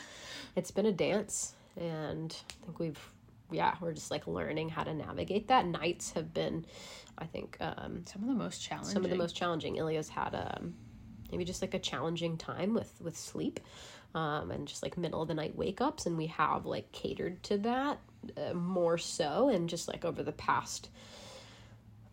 It's 0.54 0.70
been 0.70 0.86
a 0.86 0.92
dance 0.92 1.54
and 1.76 2.34
I 2.62 2.66
think 2.66 2.78
we've 2.78 3.00
yeah, 3.50 3.74
we're 3.80 3.92
just 3.92 4.10
like 4.10 4.26
learning 4.26 4.70
how 4.70 4.84
to 4.84 4.94
navigate 4.94 5.48
that. 5.48 5.66
Nights 5.66 6.12
have 6.12 6.32
been 6.34 6.64
I 7.18 7.26
think 7.26 7.56
um 7.60 8.02
Some 8.06 8.22
of 8.22 8.28
the 8.28 8.34
most 8.34 8.62
challenging. 8.62 8.92
some 8.92 9.04
of 9.04 9.10
the 9.10 9.16
most 9.16 9.36
challenging. 9.36 9.76
Ilya's 9.76 10.08
had 10.08 10.34
um 10.34 10.74
maybe 11.30 11.44
just 11.44 11.62
like 11.62 11.74
a 11.74 11.78
challenging 11.78 12.36
time 12.36 12.74
with 12.74 12.92
with 13.00 13.16
sleep. 13.16 13.60
Um, 14.14 14.52
and 14.52 14.68
just 14.68 14.84
like 14.84 14.96
middle 14.96 15.22
of 15.22 15.26
the 15.26 15.34
night 15.34 15.56
wake 15.56 15.80
ups, 15.80 16.06
and 16.06 16.16
we 16.16 16.26
have 16.28 16.66
like 16.66 16.92
catered 16.92 17.42
to 17.44 17.58
that 17.58 17.98
uh, 18.36 18.54
more 18.54 18.96
so. 18.96 19.48
And 19.48 19.68
just 19.68 19.88
like 19.88 20.04
over 20.04 20.22
the 20.22 20.30
past, 20.30 20.88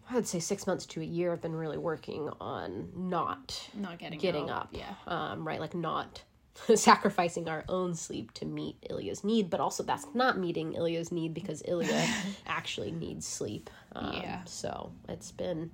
I 0.10 0.16
would 0.16 0.26
say 0.26 0.40
six 0.40 0.66
months 0.66 0.88
to 0.88 1.02
a 1.02 1.04
year, 1.06 1.32
I've 1.32 1.42
been 1.44 1.54
really 1.56 1.78
working 1.78 2.28
on 2.42 2.90
not 2.96 3.70
not 3.76 4.00
getting 4.00 4.18
getting 4.18 4.50
out. 4.50 4.64
up. 4.64 4.70
Yeah. 4.72 4.94
Um, 5.06 5.48
right, 5.48 5.60
like 5.60 5.76
not 5.76 6.24
sacrificing 6.76 7.48
our 7.48 7.64
own 7.70 7.96
sleep 7.96 8.34
to 8.36 8.46
meet 8.46 8.76
Ilya's 8.90 9.24
need, 9.24 9.50
but 9.50 9.60
also 9.60 9.84
that's 9.84 10.06
not 10.14 10.38
meeting 10.38 10.74
Ilya's 10.74 11.12
need 11.12 11.34
because 11.34 11.62
Ilya 11.66 12.08
actually 12.48 12.92
needs 12.92 13.28
sleep. 13.28 13.70
Um, 13.96 14.14
Yeah. 14.22 14.44
So 14.46 14.92
it's 15.08 15.32
been, 15.32 15.72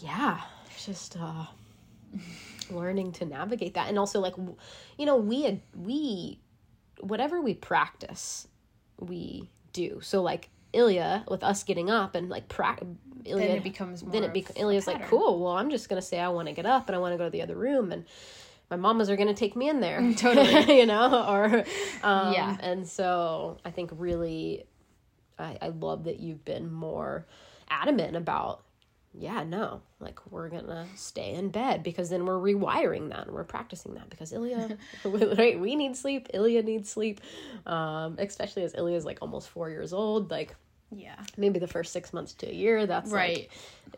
yeah, 0.00 0.40
it's 0.66 0.86
just 0.86 1.16
uh, 1.18 1.46
learning 2.70 3.12
to 3.12 3.24
navigate 3.24 3.74
that, 3.74 3.88
and 3.88 3.98
also 3.98 4.20
like, 4.20 4.34
you 4.98 5.06
know, 5.06 5.16
we 5.16 5.42
had 5.42 5.60
we 5.76 6.40
whatever 7.00 7.40
we 7.40 7.54
practice 7.54 8.46
we 8.98 9.48
do. 9.72 10.00
So 10.02 10.22
like 10.22 10.50
Ilya 10.72 11.24
with 11.28 11.42
us 11.42 11.62
getting 11.62 11.90
up 11.90 12.14
and 12.14 12.28
like 12.28 12.48
pra- 12.48 12.78
Ilya, 13.24 13.48
Then 13.48 13.56
it 13.56 13.64
becomes 13.64 14.02
then 14.02 14.24
it 14.24 14.28
of 14.28 14.34
bec- 14.34 14.56
a 14.56 14.60
Ilya's 14.60 14.86
like 14.86 15.08
cool. 15.08 15.42
Well, 15.42 15.52
I'm 15.52 15.70
just 15.70 15.88
gonna 15.88 16.02
say 16.02 16.20
I 16.20 16.28
want 16.28 16.48
to 16.48 16.54
get 16.54 16.66
up 16.66 16.88
and 16.88 16.96
I 16.96 16.98
want 16.98 17.12
to 17.14 17.18
go 17.18 17.24
to 17.24 17.30
the 17.30 17.42
other 17.42 17.56
room 17.56 17.92
and 17.92 18.04
my 18.70 18.76
mamas 18.76 19.10
are 19.10 19.16
gonna 19.16 19.34
take 19.34 19.56
me 19.56 19.68
in 19.68 19.80
there, 19.80 20.12
Totally. 20.16 20.78
you 20.78 20.86
know, 20.86 21.26
or 21.28 21.64
um, 22.02 22.32
Yeah. 22.32 22.56
And 22.60 22.86
so 22.86 23.58
I 23.64 23.70
think 23.70 23.90
really, 23.94 24.64
I, 25.38 25.58
I 25.60 25.68
love 25.68 26.04
that 26.04 26.20
you've 26.20 26.44
been 26.44 26.72
more 26.72 27.26
adamant 27.68 28.16
about 28.16 28.62
yeah, 29.12 29.42
no, 29.42 29.82
like 29.98 30.20
we're 30.30 30.48
gonna 30.48 30.86
stay 30.94 31.34
in 31.34 31.48
bed 31.48 31.82
because 31.82 32.10
then 32.10 32.24
we're 32.26 32.38
rewiring 32.38 33.08
that 33.08 33.26
and 33.26 33.34
we're 33.34 33.42
practicing 33.42 33.94
that 33.94 34.08
because 34.08 34.32
Ilya, 34.32 34.78
right? 35.04 35.58
We 35.58 35.74
need 35.74 35.96
sleep. 35.96 36.28
Ilya 36.32 36.62
needs 36.62 36.90
sleep, 36.90 37.20
um, 37.66 38.14
especially 38.18 38.62
as 38.62 38.72
Ilya 38.74 38.96
is 38.96 39.04
like 39.04 39.18
almost 39.20 39.48
four 39.48 39.68
years 39.68 39.92
old. 39.92 40.30
Like 40.30 40.54
Yeah. 40.94 41.16
maybe 41.36 41.58
the 41.58 41.66
first 41.68 41.92
six 41.92 42.12
months 42.12 42.32
to 42.34 42.48
a 42.50 42.52
year, 42.52 42.86
that's 42.86 43.10
Right. 43.10 43.48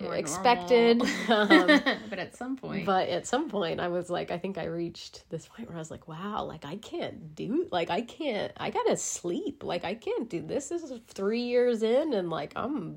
like 0.01 0.19
expected. 0.19 1.03
um, 1.29 1.81
but 2.11 2.19
at 2.19 2.37
some 2.37 2.57
point. 2.57 2.85
but 2.87 3.09
at 3.09 3.27
some 3.27 3.49
point, 3.49 3.81
I 3.81 3.89
was 3.89 4.11
like, 4.11 4.31
I 4.31 4.39
think 4.39 4.59
I 4.59 4.65
reached 4.65 5.29
this 5.31 5.47
point 5.47 5.69
where 5.69 5.77
I 5.77 5.81
was 5.81 5.91
like, 5.91 6.07
wow, 6.09 6.45
like 6.45 6.65
I 6.65 6.77
can't 6.77 7.35
do, 7.35 7.67
like 7.71 7.91
I 7.91 8.03
can't, 8.03 8.53
I 8.57 8.71
gotta 8.71 8.97
sleep. 8.97 9.63
Like 9.65 9.85
I 9.85 9.95
can't 9.95 10.29
do 10.29 10.43
this. 10.43 10.69
This 10.69 10.83
is 10.83 10.93
three 11.09 11.43
years 11.43 11.83
in, 11.83 12.13
and 12.15 12.29
like 12.31 12.53
I'm 12.57 12.97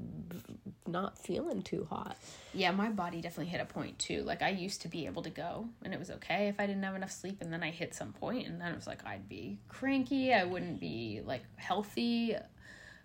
not 0.88 1.18
feeling 1.18 1.62
too 1.64 1.88
hot. 1.90 2.16
yeah, 2.54 2.72
my 2.72 2.90
body 2.90 3.20
definitely 3.20 3.52
hit 3.52 3.60
a 3.60 3.66
point 3.66 3.98
too. 3.98 4.22
Like 4.24 4.42
I 4.42 4.50
used 4.50 4.82
to 4.84 4.88
be 4.88 5.06
able 5.08 5.24
to 5.24 5.30
go 5.32 5.68
and 5.84 5.94
it 5.94 6.00
was 6.00 6.12
okay 6.12 6.48
if 6.48 6.60
I 6.60 6.68
didn't 6.68 6.84
have 6.84 6.96
enough 6.96 7.12
sleep 7.12 7.38
and 7.42 7.52
then 7.52 7.64
I 7.64 7.72
hit 7.72 7.96
some 7.96 8.14
point 8.14 8.48
and 8.48 8.62
then 8.62 8.72
it 8.72 8.76
was 8.76 8.86
like 8.86 9.04
I'd 9.06 9.28
be 9.28 9.58
cranky, 9.68 10.32
I 10.34 10.44
wouldn't 10.44 10.80
be 10.80 11.22
like 11.26 11.42
healthy. 11.56 12.36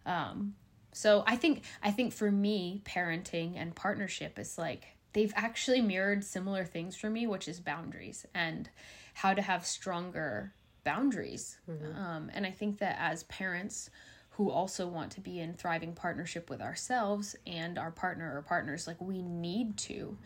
Um 0.05 0.55
so 0.93 1.25
I 1.27 1.37
think 1.37 1.65
I 1.83 1.91
think 1.91 2.13
for 2.13 2.31
me 2.31 2.83
parenting 2.85 3.55
and 3.57 3.75
partnership 3.75 4.39
is 4.39 4.59
like 4.59 4.87
they've 5.13 5.33
actually 5.37 5.81
mirrored 5.81 6.25
similar 6.25 6.65
things 6.65 6.97
for 6.97 7.11
me, 7.11 7.27
which 7.27 7.49
is 7.49 7.61
boundaries 7.61 8.27
and 8.35 8.69
how 9.15 9.35
to 9.35 9.43
have 9.43 9.67
stronger 9.67 10.53
boundaries. 10.85 11.59
Um, 11.97 12.31
and 12.33 12.47
I 12.47 12.51
think 12.51 12.79
that 12.79 12.97
as 12.99 13.25
parents 13.25 13.91
who 14.31 14.51
also 14.51 14.87
want 14.87 15.13
to 15.13 15.21
be 15.21 15.41
in 15.41 15.55
thriving 15.55 15.93
partnership 15.93 16.49
with 16.49 16.61
ourselves 16.63 17.37
and 17.47 17.79
our 17.79 17.91
partner 17.91 18.37
or 18.37 18.43
partners, 18.43 18.87
like 18.87 19.01
we 19.01 19.21
need 19.23 19.77
to 19.77 20.17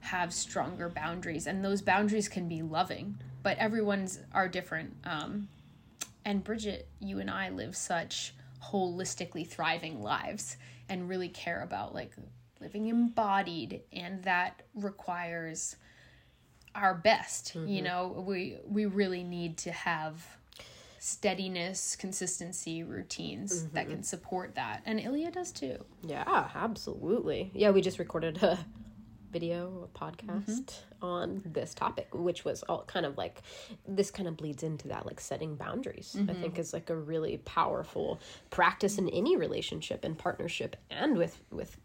have 0.00 0.32
stronger 0.32 0.88
boundaries. 0.88 1.46
And 1.46 1.64
those 1.64 1.82
boundaries 1.82 2.28
can 2.28 2.48
be 2.48 2.62
loving, 2.62 3.18
but 3.42 3.58
everyone's 3.58 4.20
are 4.32 4.48
different. 4.48 4.94
Um, 5.04 5.48
and 6.24 6.44
Bridget, 6.44 6.88
you 7.00 7.18
and 7.18 7.30
I 7.30 7.48
live 7.48 7.76
such 7.76 8.34
holistically 8.62 9.46
thriving 9.46 10.02
lives 10.02 10.56
and 10.88 11.08
really 11.08 11.28
care 11.28 11.62
about 11.62 11.94
like 11.94 12.12
living 12.60 12.86
embodied 12.86 13.82
and 13.92 14.22
that 14.24 14.62
requires 14.74 15.76
our 16.74 16.94
best 16.94 17.54
you 17.54 17.60
mm-hmm. 17.60 17.84
know? 17.84 18.24
We 18.26 18.58
we 18.66 18.86
really 18.86 19.24
need 19.24 19.58
to 19.58 19.72
have 19.72 20.26
steadiness 21.00 21.94
consistency 21.96 22.82
routines 22.82 23.68
that 23.68 23.84
mm-hmm. 23.84 23.94
can 23.94 24.02
support 24.02 24.56
that 24.56 24.82
and 24.84 24.98
Ilya 25.00 25.30
does 25.30 25.52
too. 25.52 25.84
Yeah, 26.02 26.48
absolutely. 26.54 27.50
Yeah, 27.54 27.70
we 27.70 27.80
just 27.80 27.98
recorded 27.98 28.42
a 28.42 28.58
video, 29.30 29.88
a 29.94 29.98
podcast 29.98 30.46
Mm-hmm. 30.46 31.04
on 31.04 31.42
this 31.44 31.74
topic, 31.74 32.08
which 32.12 32.44
was 32.44 32.62
all 32.64 32.84
kind 32.86 33.06
of 33.06 33.16
like 33.18 33.42
this 33.86 34.10
kind 34.10 34.28
of 34.28 34.36
bleeds 34.36 34.62
into 34.62 34.88
that, 34.88 35.06
like 35.06 35.20
setting 35.20 35.54
boundaries. 35.56 36.16
I 36.16 36.20
Mm-hmm. 36.22 36.40
think 36.42 36.58
is 36.58 36.72
like 36.72 36.90
a 36.90 36.96
really 36.96 37.38
powerful 37.38 38.20
practice 38.50 38.98
in 38.98 39.08
any 39.10 39.36
relationship 39.36 40.04
and 40.04 40.16
partnership 40.18 40.76
and 40.90 41.16
with 41.18 41.40
with 41.50 41.76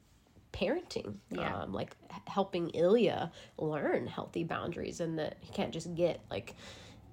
parenting. 0.53 1.15
Yeah. 1.31 1.62
Um, 1.63 1.73
like 1.73 1.95
helping 2.27 2.69
Ilya 2.69 3.31
learn 3.57 4.07
healthy 4.07 4.43
boundaries 4.43 5.00
and 5.00 5.17
that 5.19 5.38
he 5.41 5.51
can't 5.51 5.71
just 5.73 5.95
get 5.95 6.21
like 6.29 6.55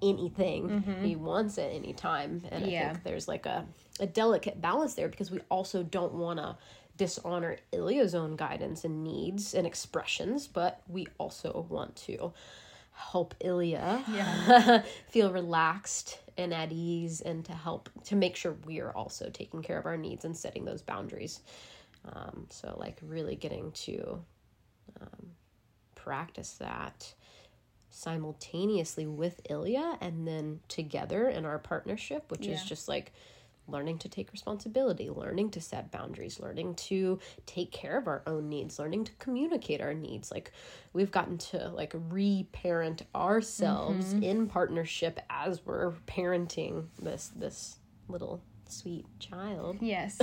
anything 0.03 0.83
he 1.03 1.15
wants 1.15 1.57
at 1.57 1.71
any 1.71 1.93
time. 1.93 2.41
And 2.51 2.63
I 2.63 2.67
Mm-hmm. 2.67 2.69
Yeah. 2.69 2.91
think 2.93 3.03
there's 3.03 3.27
like 3.27 3.45
a, 3.45 3.65
a 3.99 4.07
delicate 4.07 4.59
balance 4.61 4.93
there 4.95 5.07
because 5.09 5.29
we 5.31 5.39
also 5.49 5.83
don't 5.83 6.13
want 6.13 6.39
to 6.39 6.55
dishonor 7.01 7.57
Ilya's 7.71 8.13
own 8.13 8.35
guidance 8.35 8.85
and 8.85 9.03
needs 9.03 9.55
and 9.55 9.65
expressions, 9.65 10.45
but 10.45 10.83
we 10.87 11.07
also 11.17 11.65
want 11.67 11.95
to 11.95 12.31
help 12.91 13.33
Ilya 13.39 14.03
Yeah. 14.07 14.83
feel 15.07 15.31
relaxed 15.31 16.19
and 16.37 16.53
at 16.53 16.71
ease 16.71 17.19
and 17.21 17.43
to 17.45 17.53
help 17.53 17.89
to 18.03 18.15
make 18.15 18.35
sure 18.35 18.55
we 18.67 18.81
are 18.81 18.91
also 18.91 19.31
taking 19.33 19.63
care 19.63 19.79
of 19.79 19.87
our 19.87 19.97
needs 19.97 20.25
and 20.25 20.37
setting 20.37 20.63
those 20.63 20.83
boundaries. 20.83 21.39
Um, 22.05 22.45
so 22.51 22.75
like 22.77 22.99
really 23.01 23.35
getting 23.35 23.71
to 23.71 24.23
um, 25.01 25.31
practice 25.95 26.51
that 26.59 27.15
simultaneously 27.89 29.07
with 29.07 29.41
Ilya 29.49 29.97
and 30.01 30.27
then 30.27 30.59
together 30.67 31.29
in 31.29 31.45
our 31.45 31.57
partnership, 31.57 32.29
which 32.29 32.45
is 32.45 32.63
just 32.63 32.87
like 32.87 33.11
learning 33.71 33.97
to 33.99 34.09
take 34.09 34.31
responsibility, 34.31 35.09
learning 35.09 35.49
to 35.51 35.61
set 35.61 35.91
boundaries, 35.91 36.39
learning 36.39 36.75
to 36.75 37.19
take 37.45 37.71
care 37.71 37.97
of 37.97 38.07
our 38.07 38.21
own 38.27 38.49
needs, 38.49 38.79
learning 38.79 39.05
to 39.05 39.11
communicate 39.13 39.81
our 39.81 39.93
needs. 39.93 40.31
Like 40.31 40.51
we've 40.93 41.11
gotten 41.11 41.37
to 41.37 41.69
like 41.69 41.93
reparent 41.93 43.03
ourselves 43.15 44.13
mm-hmm. 44.13 44.23
in 44.23 44.47
partnership 44.47 45.19
as 45.29 45.65
we're 45.65 45.91
parenting 46.07 46.87
this 47.01 47.31
this 47.35 47.77
little 48.07 48.41
sweet 48.71 49.05
child. 49.19 49.77
Yes. 49.81 50.19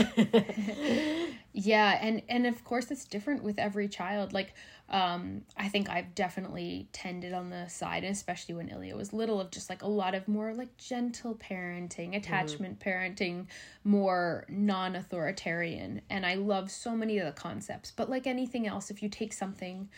yeah, 1.52 1.98
and 2.00 2.22
and 2.28 2.46
of 2.46 2.64
course 2.64 2.90
it's 2.90 3.04
different 3.04 3.42
with 3.42 3.58
every 3.58 3.88
child. 3.88 4.32
Like 4.32 4.54
um 4.88 5.42
I 5.56 5.68
think 5.68 5.90
I've 5.90 6.14
definitely 6.14 6.88
tended 6.92 7.32
on 7.32 7.50
the 7.50 7.68
side, 7.68 8.04
especially 8.04 8.54
when 8.54 8.68
Ilya 8.68 8.96
was 8.96 9.12
little 9.12 9.40
of 9.40 9.50
just 9.50 9.68
like 9.70 9.82
a 9.82 9.88
lot 9.88 10.14
of 10.14 10.26
more 10.28 10.54
like 10.54 10.76
gentle 10.76 11.34
parenting, 11.34 12.16
attachment 12.16 12.80
parenting, 12.80 13.46
more 13.84 14.46
non-authoritarian. 14.48 16.00
And 16.10 16.24
I 16.24 16.34
love 16.34 16.70
so 16.70 16.96
many 16.96 17.18
of 17.18 17.26
the 17.26 17.32
concepts. 17.32 17.90
But 17.90 18.08
like 18.10 18.26
anything 18.26 18.66
else, 18.66 18.90
if 18.90 19.02
you 19.02 19.08
take 19.08 19.32
something 19.32 19.88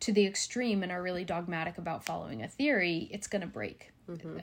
to 0.00 0.12
the 0.12 0.26
extreme 0.26 0.82
and 0.82 0.92
are 0.92 1.02
really 1.02 1.24
dogmatic 1.24 1.78
about 1.78 2.04
following 2.04 2.42
a 2.42 2.48
theory, 2.48 3.08
it's 3.10 3.26
going 3.26 3.42
to 3.42 3.46
break. 3.46 3.92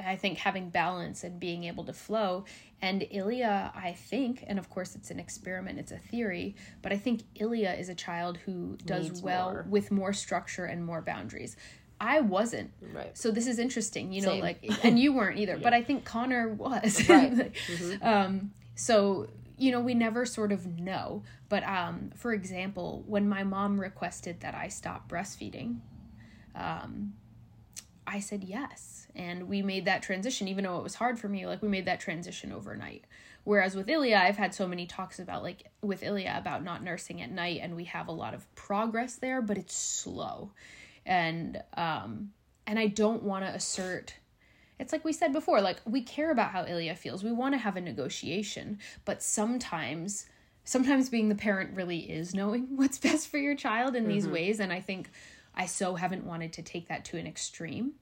I 0.05 0.17
think 0.17 0.39
having 0.39 0.69
balance 0.69 1.23
and 1.23 1.39
being 1.39 1.63
able 1.63 1.85
to 1.85 1.93
flow. 1.93 2.43
And 2.81 3.07
Ilya, 3.09 3.71
I 3.73 3.93
think, 3.93 4.43
and 4.45 4.59
of 4.59 4.69
course 4.69 4.93
it's 4.95 5.09
an 5.09 5.19
experiment, 5.19 5.79
it's 5.79 5.93
a 5.93 5.97
theory, 5.97 6.55
but 6.81 6.91
I 6.91 6.97
think 6.97 7.21
Ilya 7.35 7.71
is 7.79 7.87
a 7.87 7.95
child 7.95 8.37
who 8.37 8.77
does 8.85 9.05
Needs 9.05 9.21
well 9.21 9.51
more. 9.51 9.65
with 9.69 9.89
more 9.89 10.11
structure 10.11 10.65
and 10.65 10.85
more 10.85 11.01
boundaries. 11.01 11.55
I 12.01 12.19
wasn't. 12.19 12.71
Right. 12.93 13.17
So 13.17 13.31
this 13.31 13.47
is 13.47 13.57
interesting, 13.59 14.11
you 14.11 14.21
know, 14.21 14.31
Same. 14.31 14.41
like, 14.41 14.83
and 14.83 14.99
you 14.99 15.13
weren't 15.13 15.39
either, 15.39 15.57
but 15.63 15.73
I 15.73 15.81
think 15.81 16.03
Connor 16.03 16.49
was. 16.49 17.01
Right. 17.09 17.33
Like, 17.33 17.55
um, 18.03 18.51
so 18.75 19.29
you 19.63 19.71
know 19.71 19.79
we 19.79 19.93
never 19.93 20.25
sort 20.25 20.51
of 20.51 20.79
know. 20.79 21.23
But 21.47 21.63
um, 21.63 22.11
for 22.15 22.33
example 22.33 23.03
when 23.07 23.29
my 23.29 23.43
mom 23.43 23.79
requested 23.79 24.41
that 24.41 24.53
i 24.53 24.67
stop 24.67 25.09
breastfeeding 25.09 25.77
um, 26.55 27.13
i 28.05 28.19
said 28.19 28.43
yes. 28.43 29.07
And 29.15 29.47
we 29.47 29.61
made 29.61 29.85
that 29.85 30.01
transition 30.01 30.47
even 30.47 30.63
though 30.65 30.77
it 30.79 30.83
was 30.83 30.95
hard 30.95 31.17
for 31.17 31.29
me 31.29 31.47
like 31.47 31.61
we 31.61 31.69
made 31.69 31.85
that 31.85 31.99
transition 32.01 32.51
overnight. 32.51 33.05
Whereas 33.45 33.75
with 33.75 33.89
ilya 33.89 34.17
i've 34.17 34.37
had 34.37 34.53
so 34.53 34.67
many 34.67 34.85
talks 34.85 35.17
about 35.19 35.43
like 35.43 35.71
with 35.81 36.03
ilya 36.03 36.35
about 36.37 36.63
not 36.63 36.83
nursing 36.83 37.21
at 37.21 37.31
night 37.31 37.59
and 37.63 37.75
we 37.75 37.85
have 37.85 38.07
a 38.09 38.11
lot 38.11 38.33
of 38.33 38.53
progress 38.55 39.15
there 39.15 39.41
but 39.41 39.57
it's 39.57 39.75
slow. 39.75 40.51
And 41.05 41.61
um 41.77 42.31
and 42.67 42.77
i 42.79 42.87
don't 42.87 43.23
want 43.23 43.45
to 43.45 43.51
assert 43.51 44.15
it's 44.79 44.91
like 44.91 45.05
we 45.05 45.13
said 45.13 45.33
before 45.33 45.61
like 45.61 45.77
we 45.85 46.01
care 46.01 46.31
about 46.31 46.51
how 46.51 46.65
ilya 46.65 46.95
feels. 46.95 47.23
We 47.23 47.31
want 47.31 47.53
to 47.53 47.59
have 47.59 47.77
a 47.77 47.81
negotiation. 47.81 48.79
But 49.05 49.21
sometimes 49.21 50.25
sometimes 50.63 51.09
being 51.09 51.29
the 51.29 51.35
parent 51.35 51.75
really 51.75 51.99
is 51.99 52.33
knowing 52.33 52.67
what's 52.75 52.97
best 52.97 53.27
for 53.27 53.37
your 53.37 53.55
child 53.55 53.95
in 53.95 54.07
these 54.07 54.25
mm-hmm. 54.25 54.33
ways. 54.33 54.59
And 54.59 54.71
i 54.71 54.81
think 54.81 55.09
i 55.55 55.65
so 55.65 55.95
haven't 55.95 56.25
wanted 56.25 56.53
to 56.53 56.61
take 56.61 56.87
that 56.87 57.05
to 57.05 57.17
an 57.17 57.27
extreme. 57.27 57.93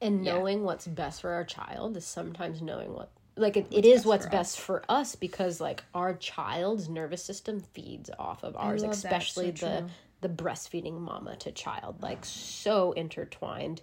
And 0.00 0.22
knowing 0.22 0.62
what's 0.62 0.86
best 0.86 1.22
for 1.22 1.30
our 1.30 1.44
child 1.44 1.96
is 1.96 2.06
sometimes 2.06 2.62
knowing 2.62 2.92
what 2.92 3.10
like 3.38 3.56
it, 3.56 3.66
it 3.70 3.84
is 3.84 4.00
best 4.00 4.06
what's 4.06 4.24
for 4.26 4.30
best 4.30 4.60
for 4.60 4.82
us 4.88 5.14
because 5.16 5.60
like 5.60 5.82
our 5.94 6.14
child's 6.14 6.88
nervous 6.88 7.22
system 7.22 7.60
feeds 7.72 8.10
off 8.18 8.42
of 8.42 8.56
ours 8.56 8.82
especially 8.82 9.54
So 9.56 9.66
the 9.66 9.80
true. 9.80 9.90
the 10.20 10.28
breastfeeding 10.28 11.00
mama 11.00 11.36
to 11.36 11.52
child 11.52 12.02
like 12.02 12.24
so 12.24 12.92
intertwined. 12.92 13.82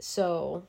So 0.00 0.64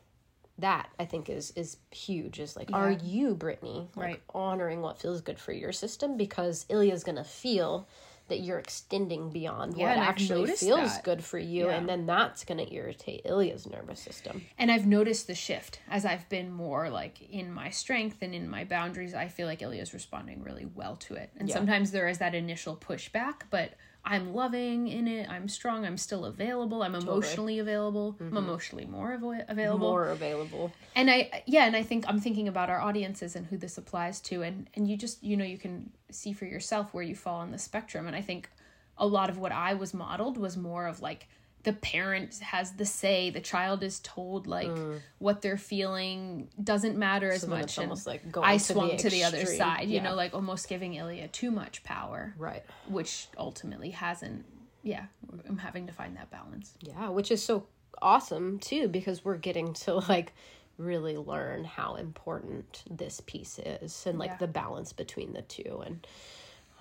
that 0.58 0.90
i 1.00 1.06
think 1.06 1.30
is 1.30 1.52
is 1.56 1.78
huge 1.92 2.40
is 2.40 2.56
like 2.56 2.70
are 2.74 2.92
you 2.92 3.34
brittany 3.36 3.90
like, 3.96 4.06
Right. 4.06 4.22
honoring 4.34 4.82
what 4.82 5.00
feels 5.00 5.22
good 5.22 5.40
for 5.40 5.52
your 5.52 5.72
system 5.72 6.16
because 6.18 6.66
ilya's 6.70 7.04
gonna 7.04 7.24
feel 7.24 7.88
that 8.30 8.40
you're 8.40 8.58
extending 8.60 9.30
beyond 9.32 9.76
Yeah, 9.76 9.88
what 9.90 9.98
actually 9.98 10.46
feels 10.48 10.96
that. 10.96 11.04
good 11.04 11.24
for 11.24 11.38
you 11.38 11.68
Yeah. 11.68 11.76
and 11.76 11.90
then 11.90 12.06
that's 12.06 12.46
to 12.46 12.74
irritate 12.74 13.22
Ilya's 13.26 13.68
nervous 13.68 14.00
system 14.00 14.46
and 14.58 14.72
I've 14.72 14.88
noticed 14.88 15.28
the 15.28 15.36
shift 15.36 15.80
as 15.90 16.06
I've 16.06 16.28
been 16.30 16.52
more 16.52 16.90
like 16.90 17.22
in 17.22 17.52
my 17.52 17.70
strength 17.70 18.22
and 18.22 18.34
in 18.34 18.50
my 18.50 18.64
boundaries. 18.64 19.14
I 19.14 19.28
feel 19.28 19.48
like 19.48 19.62
Ilya's 19.62 19.94
responding 19.94 20.42
really 20.42 20.66
well 20.66 20.96
to 20.98 21.16
it. 21.16 21.32
And 21.38 21.50
Yeah. 21.50 21.56
sometimes 21.56 21.92
there 21.92 22.08
is 22.08 22.20
that 22.20 22.34
initial 22.34 22.78
pushback, 22.78 23.42
but 23.50 23.72
I'm 24.06 24.34
loving 24.34 24.88
in 24.90 25.08
it. 25.08 25.30
I'm 25.30 25.48
strong. 25.48 25.86
I'm 25.86 25.98
still 25.98 26.26
available. 26.26 26.84
I'm 26.84 26.94
emotionally 26.94 27.60
available. 27.60 28.18
I'm 28.20 28.28
mm-hmm. 28.28 28.38
emotionally 28.38 28.86
more 28.86 29.18
avo- 29.18 29.46
available. 29.48 29.90
more 29.90 30.10
available 30.10 30.74
and 30.96 31.10
i 31.10 31.44
yeah 31.46 31.66
and 31.66 31.76
i 31.76 31.84
think 31.84 32.06
i'm 32.08 32.20
thinking 32.20 32.48
about 32.48 32.70
our 32.70 32.80
audiences 32.80 33.36
and 33.36 33.46
who 33.48 33.58
this 33.58 33.78
applies 33.78 34.20
to 34.22 34.42
and 34.42 34.70
and 34.76 34.90
you 34.90 34.98
just 34.98 35.24
you 35.24 35.38
know 35.38 35.46
you 35.46 35.58
can 35.58 35.92
see 36.12 36.34
for 36.34 36.46
yourself 36.46 36.94
where 36.94 37.04
you 37.04 37.16
fall 37.16 37.40
on 37.40 37.52
the 37.52 37.58
spectrum 37.58 38.08
and 38.08 38.16
i 38.16 38.22
think 38.22 38.50
a 38.98 39.06
lot 39.06 39.30
of 39.30 39.38
what 39.38 39.52
i 39.52 39.74
was 39.74 39.94
modeled 39.94 40.38
was 40.38 40.56
more 40.58 40.88
of 40.88 41.02
like 41.02 41.28
the 41.64 41.74
parent 41.74 42.40
has 42.40 42.74
the 42.74 42.86
say 42.86 43.30
the 43.30 43.40
child 43.40 43.84
is 43.84 44.00
told 44.02 44.48
like 44.48 44.72
what 45.20 45.42
they're 45.42 45.58
feeling 45.58 46.50
doesn't 46.62 46.98
matter 46.98 47.32
as 47.32 47.46
Mm. 47.46 47.50
much 47.50 47.78
and 47.78 47.86
almost 47.86 48.06
like 48.06 48.22
i 48.42 48.58
to 48.58 48.68
the 48.68 48.74
swung 48.74 48.98
to 48.98 49.10
the 49.10 49.24
other 49.24 49.46
side 49.46 49.88
you 49.88 50.02
know 50.02 50.14
like 50.16 50.34
almost 50.34 50.68
giving 50.68 50.94
ilya 50.96 51.28
too 51.30 51.52
much 51.52 51.84
power. 51.84 52.34
Right. 52.38 52.64
Which 52.90 53.28
ultimately 53.38 53.92
hasn't 53.92 54.46
yeah 54.84 55.06
i'm 55.50 55.58
having 55.58 55.88
to 55.88 55.94
find 55.94 56.18
that 56.18 56.30
balance. 56.30 56.74
Yeah, 56.82 57.10
which 57.10 57.32
is 57.32 57.42
so 57.44 57.66
awesome 58.02 58.60
too 58.60 58.88
because 58.90 59.24
we're 59.24 59.38
getting 59.38 59.74
to 59.74 59.94
like 59.96 60.34
really 60.78 61.16
learn 61.18 61.64
how 61.64 61.96
important 61.96 62.84
this 62.90 63.22
piece 63.26 63.60
is 63.60 64.06
and 64.06 64.20
like 64.20 64.32
Yeah. 64.32 64.38
the 64.38 64.48
balance 64.48 64.92
between 64.92 65.32
the 65.34 65.44
two 65.44 65.82
and 65.86 66.06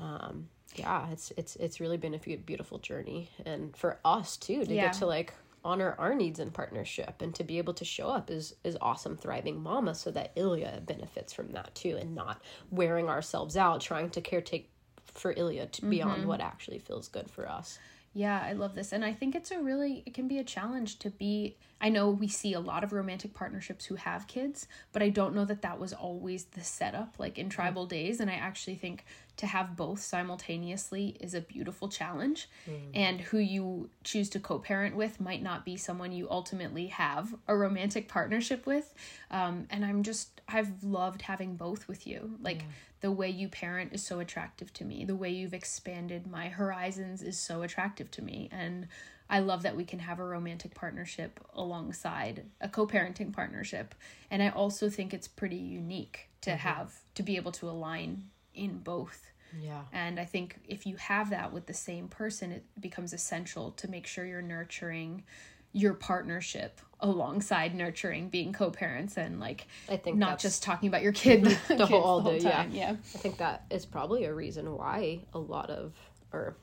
um 0.00 0.48
yeah, 0.76 1.08
it's 1.10 1.32
it's 1.36 1.56
it's 1.56 1.80
really 1.80 1.96
been 1.96 2.14
a 2.14 2.18
beautiful 2.18 2.78
journey 2.78 3.30
and 3.44 3.76
for 3.76 3.98
us 4.04 4.36
too 4.36 4.64
to 4.64 4.74
Yeah. 4.74 4.84
get 4.86 4.94
to 4.94 5.06
like 5.06 5.34
honor 5.64 5.94
our 5.98 6.14
needs 6.14 6.40
in 6.40 6.50
partnership 6.50 7.22
and 7.22 7.34
to 7.36 7.44
be 7.44 7.58
able 7.58 7.74
to 7.74 7.84
show 7.84 8.08
up 8.08 8.30
as 8.30 8.54
is 8.64 8.76
awesome 8.80 9.16
thriving 9.16 9.62
mama 9.62 9.94
so 9.94 10.10
that 10.10 10.32
Ilya 10.34 10.82
benefits 10.86 11.32
from 11.32 11.52
that 11.52 11.74
too 11.74 11.96
and 12.00 12.14
not 12.14 12.42
wearing 12.70 13.08
ourselves 13.08 13.56
out 13.56 13.80
trying 13.80 14.10
to 14.10 14.20
caretake 14.20 14.66
for 15.14 15.34
Ilya 15.36 15.66
to 15.66 15.86
beyond 15.86 16.20
mm-hmm. 16.20 16.28
what 16.28 16.40
actually 16.40 16.78
feels 16.78 17.08
good 17.08 17.30
for 17.30 17.48
us. 17.48 17.78
Yeah, 18.14 18.42
I 18.44 18.52
love 18.52 18.74
this. 18.74 18.92
And 18.92 19.04
I 19.04 19.14
think 19.14 19.34
it's 19.34 19.50
a 19.50 19.58
really, 19.58 20.02
it 20.04 20.12
can 20.12 20.28
be 20.28 20.38
a 20.38 20.44
challenge 20.44 20.98
to 20.98 21.10
be. 21.10 21.56
I 21.80 21.88
know 21.88 22.10
we 22.10 22.28
see 22.28 22.52
a 22.52 22.60
lot 22.60 22.84
of 22.84 22.92
romantic 22.92 23.32
partnerships 23.32 23.86
who 23.86 23.94
have 23.94 24.26
kids, 24.26 24.68
but 24.92 25.02
I 25.02 25.08
don't 25.08 25.34
know 25.34 25.46
that 25.46 25.62
that 25.62 25.80
was 25.80 25.92
always 25.94 26.44
the 26.44 26.62
setup, 26.62 27.14
like 27.18 27.38
in 27.38 27.46
mm-hmm. 27.46 27.54
tribal 27.54 27.86
days. 27.86 28.20
And 28.20 28.30
I 28.30 28.34
actually 28.34 28.74
think 28.74 29.06
to 29.38 29.46
have 29.46 29.76
both 29.76 30.00
simultaneously 30.00 31.16
is 31.20 31.34
a 31.34 31.40
beautiful 31.40 31.88
challenge. 31.88 32.48
And 32.94 33.20
who 33.20 33.38
you 33.38 33.90
choose 34.04 34.28
to 34.30 34.40
co 34.40 34.58
parent 34.58 34.94
with 34.94 35.20
might 35.20 35.42
not 35.42 35.64
be 35.64 35.76
someone 35.76 36.12
you 36.12 36.28
ultimately 36.30 36.88
have 36.88 37.34
a 37.48 37.56
romantic 37.56 38.08
partnership 38.08 38.66
with. 38.66 38.94
Um, 39.30 39.66
and 39.70 39.84
I'm 39.84 40.02
just, 40.02 40.40
I've 40.48 40.82
loved 40.84 41.22
having 41.22 41.56
both 41.56 41.88
with 41.88 42.06
you. 42.06 42.38
Like, 42.40 42.64
the 43.02 43.10
way 43.10 43.28
you 43.28 43.48
parent 43.48 43.92
is 43.92 44.02
so 44.02 44.20
attractive 44.20 44.72
to 44.74 44.84
me. 44.84 45.04
The 45.04 45.16
way 45.16 45.30
you've 45.30 45.54
expanded 45.54 46.26
my 46.26 46.48
horizons 46.48 47.20
is 47.20 47.36
so 47.36 47.62
attractive 47.62 48.10
to 48.12 48.22
me. 48.22 48.48
And 48.52 48.86
I 49.28 49.40
love 49.40 49.62
that 49.62 49.76
we 49.76 49.84
can 49.84 49.98
have 49.98 50.20
a 50.20 50.24
romantic 50.24 50.74
partnership 50.74 51.40
alongside 51.54 52.44
a 52.60 52.68
co 52.68 52.86
parenting 52.86 53.32
partnership. 53.32 53.94
And 54.30 54.42
I 54.42 54.50
also 54.50 54.88
think 54.88 55.12
it's 55.12 55.26
pretty 55.26 55.56
unique 55.56 56.28
to 56.42 56.56
have, 56.56 57.00
to 57.14 57.22
be 57.22 57.36
able 57.36 57.52
to 57.52 57.68
align 57.68 58.24
in 58.54 58.78
both. 58.78 59.30
Yeah. 59.60 59.82
And 59.92 60.18
I 60.18 60.24
think 60.24 60.58
if 60.66 60.86
you 60.86 60.96
have 60.96 61.30
that 61.30 61.52
with 61.52 61.66
the 61.66 61.74
same 61.74 62.08
person, 62.08 62.52
it 62.52 62.64
becomes 62.80 63.12
essential 63.12 63.72
to 63.72 63.88
make 63.88 64.06
sure 64.06 64.24
you're 64.24 64.40
nurturing 64.42 65.24
your 65.74 65.94
partnership 65.94 66.80
alongside 67.00 67.74
nurturing 67.74 68.28
being 68.28 68.52
co-parents 68.52 69.16
and 69.16 69.40
like 69.40 69.66
I 69.88 69.96
think 69.96 70.18
not 70.18 70.38
just 70.38 70.62
talking 70.62 70.88
about 70.88 71.02
your 71.02 71.12
kid 71.24 71.44
the, 71.44 71.50
kids 71.50 71.82
whole- 71.82 72.20
the 72.20 72.22
whole 72.22 72.22
day, 72.22 72.38
yeah. 72.40 72.50
time. 72.50 72.70
Yeah. 72.72 72.90
I 72.92 73.18
think 73.18 73.38
that 73.38 73.64
is 73.70 73.84
probably 73.86 74.24
a 74.24 74.34
reason 74.34 74.74
why 74.76 75.20
a 75.34 75.38
lot 75.38 75.70
of 75.70 75.94
or 76.32 76.56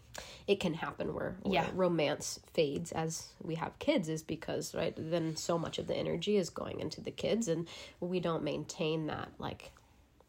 it 0.48 0.60
can 0.60 0.74
happen 0.74 1.14
where, 1.14 1.38
where 1.44 1.54
Yeah. 1.64 1.70
romance 1.76 2.40
fades 2.54 2.92
as 2.92 3.28
we 3.44 3.56
have 3.56 3.78
kids 3.80 4.10
is 4.10 4.24
because 4.24 4.74
right 4.76 4.94
then 4.98 5.36
so 5.36 5.58
much 5.60 5.78
of 5.80 5.88
the 5.88 5.96
energy 5.96 6.38
is 6.38 6.50
going 6.50 6.80
into 6.80 7.02
the 7.02 7.12
kids 7.12 7.48
and 7.48 7.68
we 8.00 8.20
don't 8.20 8.44
maintain 8.44 9.08
that 9.08 9.30
like 9.38 9.72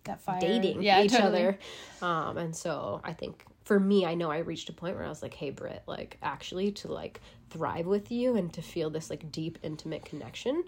That 0.04 0.20
fire. 0.20 0.40
dating 0.40 0.82
yeah, 0.82 1.02
each 1.02 1.12
totally. 1.12 1.38
other 1.46 1.58
um 2.02 2.36
and 2.38 2.56
so 2.56 3.00
i 3.04 3.12
think 3.12 3.44
for 3.64 3.78
me 3.78 4.06
i 4.06 4.14
know 4.14 4.30
i 4.30 4.38
reached 4.38 4.68
a 4.68 4.72
point 4.72 4.96
where 4.96 5.04
i 5.04 5.08
was 5.08 5.22
like 5.22 5.34
hey 5.34 5.50
Britt, 5.50 5.82
like 5.86 6.16
actually 6.22 6.72
to 6.72 6.92
like 6.92 7.20
thrive 7.50 7.86
with 7.86 8.10
you 8.10 8.36
and 8.36 8.52
to 8.54 8.62
feel 8.62 8.90
this 8.90 9.10
like 9.10 9.30
deep 9.32 9.58
intimate 9.62 10.04
connection 10.04 10.64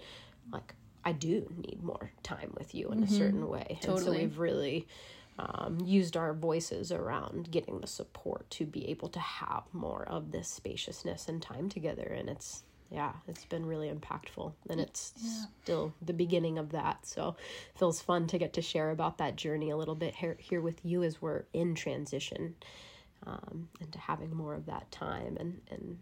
like 0.52 0.74
i 1.04 1.12
do 1.12 1.46
need 1.56 1.82
more 1.82 2.12
time 2.22 2.52
with 2.58 2.74
you 2.74 2.88
in 2.90 3.02
a 3.02 3.08
certain 3.08 3.48
way 3.48 3.66
and 3.68 3.82
so 3.82 3.88
Mm-hmm. 3.88 3.96
Totally. 3.98 4.18
we've 4.18 4.38
really 4.38 4.86
um, 5.38 5.78
used 5.84 6.16
our 6.16 6.34
voices 6.34 6.92
around 6.92 7.50
getting 7.50 7.80
the 7.80 7.86
support 7.86 8.48
to 8.50 8.66
be 8.66 8.88
able 8.90 9.08
to 9.08 9.18
have 9.18 9.62
more 9.72 10.04
of 10.06 10.30
this 10.30 10.46
spaciousness 10.48 11.26
and 11.28 11.40
time 11.40 11.68
together 11.70 12.02
and 12.04 12.28
it's 12.28 12.64
yeah 12.92 13.12
it's 13.26 13.44
been 13.44 13.64
really 13.64 13.90
impactful 13.90 14.52
and 14.68 14.80
it's 14.80 15.12
still 15.62 15.92
the 16.02 16.12
beginning 16.12 16.58
of 16.58 16.72
that. 16.72 17.06
So 17.06 17.36
feels 17.76 18.00
fun 18.00 18.26
to 18.28 18.38
get 18.38 18.52
to 18.54 18.62
share 18.62 18.90
about 18.90 19.18
that 19.18 19.36
journey 19.36 19.70
a 19.70 19.76
little 19.76 19.94
bit 19.94 20.14
here, 20.14 20.36
here 20.38 20.60
with 20.60 20.84
you 20.84 21.02
as 21.02 21.20
we're 21.22 21.44
in 21.52 21.74
transition 21.74 22.54
um, 23.26 23.68
and 23.80 23.92
to 23.92 23.98
having 23.98 24.34
more 24.34 24.54
of 24.54 24.66
that 24.66 24.90
time 24.90 25.36
and 25.38 25.60
and 25.70 25.98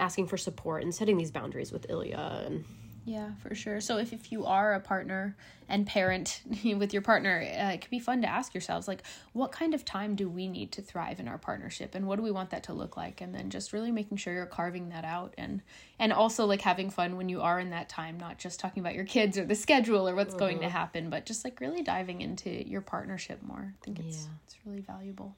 asking 0.00 0.28
for 0.28 0.36
support 0.36 0.82
and 0.84 0.94
setting 0.94 1.16
these 1.16 1.30
boundaries 1.30 1.72
with 1.72 1.90
Ilya 1.90 2.44
and 2.46 2.64
Yeah, 3.08 3.30
for 3.42 3.54
sure. 3.54 3.80
So 3.80 3.96
if, 3.96 4.12
if 4.12 4.30
you 4.30 4.44
are 4.44 4.74
a 4.74 4.80
partner 4.80 5.34
and 5.66 5.86
parent 5.86 6.42
with 6.64 6.92
your 6.92 7.00
partner, 7.00 7.40
uh, 7.40 7.70
it 7.72 7.80
could 7.80 7.90
be 7.90 7.98
fun 7.98 8.20
to 8.22 8.28
ask 8.28 8.52
yourselves, 8.52 8.86
like, 8.86 9.02
what 9.32 9.50
kind 9.50 9.72
of 9.72 9.84
time 9.84 10.14
do 10.14 10.28
we 10.28 10.46
need 10.46 10.72
to 10.72 10.82
thrive 10.82 11.18
in 11.18 11.26
our 11.26 11.38
partnership, 11.38 11.94
and 11.94 12.06
what 12.06 12.16
do 12.16 12.22
we 12.22 12.30
want 12.30 12.50
that 12.50 12.64
to 12.64 12.72
look 12.74 12.96
like? 12.98 13.20
And 13.22 13.34
then 13.34 13.48
just 13.48 13.72
really 13.72 13.90
making 13.90 14.18
sure 14.18 14.34
you're 14.34 14.44
carving 14.46 14.90
that 14.90 15.04
out, 15.04 15.32
and 15.38 15.62
and 15.98 16.12
also 16.12 16.44
like 16.44 16.60
having 16.60 16.90
fun 16.90 17.16
when 17.16 17.28
you 17.30 17.40
are 17.40 17.58
in 17.58 17.70
that 17.70 17.88
time, 17.88 18.18
not 18.18 18.38
just 18.38 18.60
talking 18.60 18.80
about 18.82 18.94
your 18.94 19.04
kids 19.06 19.38
or 19.38 19.44
the 19.46 19.54
schedule 19.54 20.06
or 20.08 20.14
what's 20.14 20.34
going 20.34 20.60
to 20.60 20.68
happen, 20.68 21.08
but 21.08 21.24
just 21.24 21.44
like 21.44 21.60
really 21.60 21.82
diving 21.82 22.20
into 22.20 22.50
your 22.68 22.82
partnership 22.82 23.42
more. 23.42 23.74
I 23.80 23.84
think 23.84 23.98
it's 24.00 24.24
Yeah. 24.26 24.32
it's 24.44 24.56
really 24.66 24.80
valuable. 24.82 25.34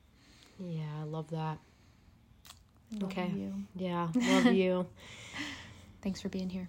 yeah 0.58 1.00
I 1.00 1.04
love 1.04 1.30
that 1.30 1.58
Love 2.94 3.04
Okay. 3.12 3.28
you. 3.28 3.54
yeah 3.76 4.08
love 4.14 4.46
you 4.46 4.86
Thanks 6.02 6.20
for 6.22 6.28
being 6.30 6.48
here. 6.48 6.68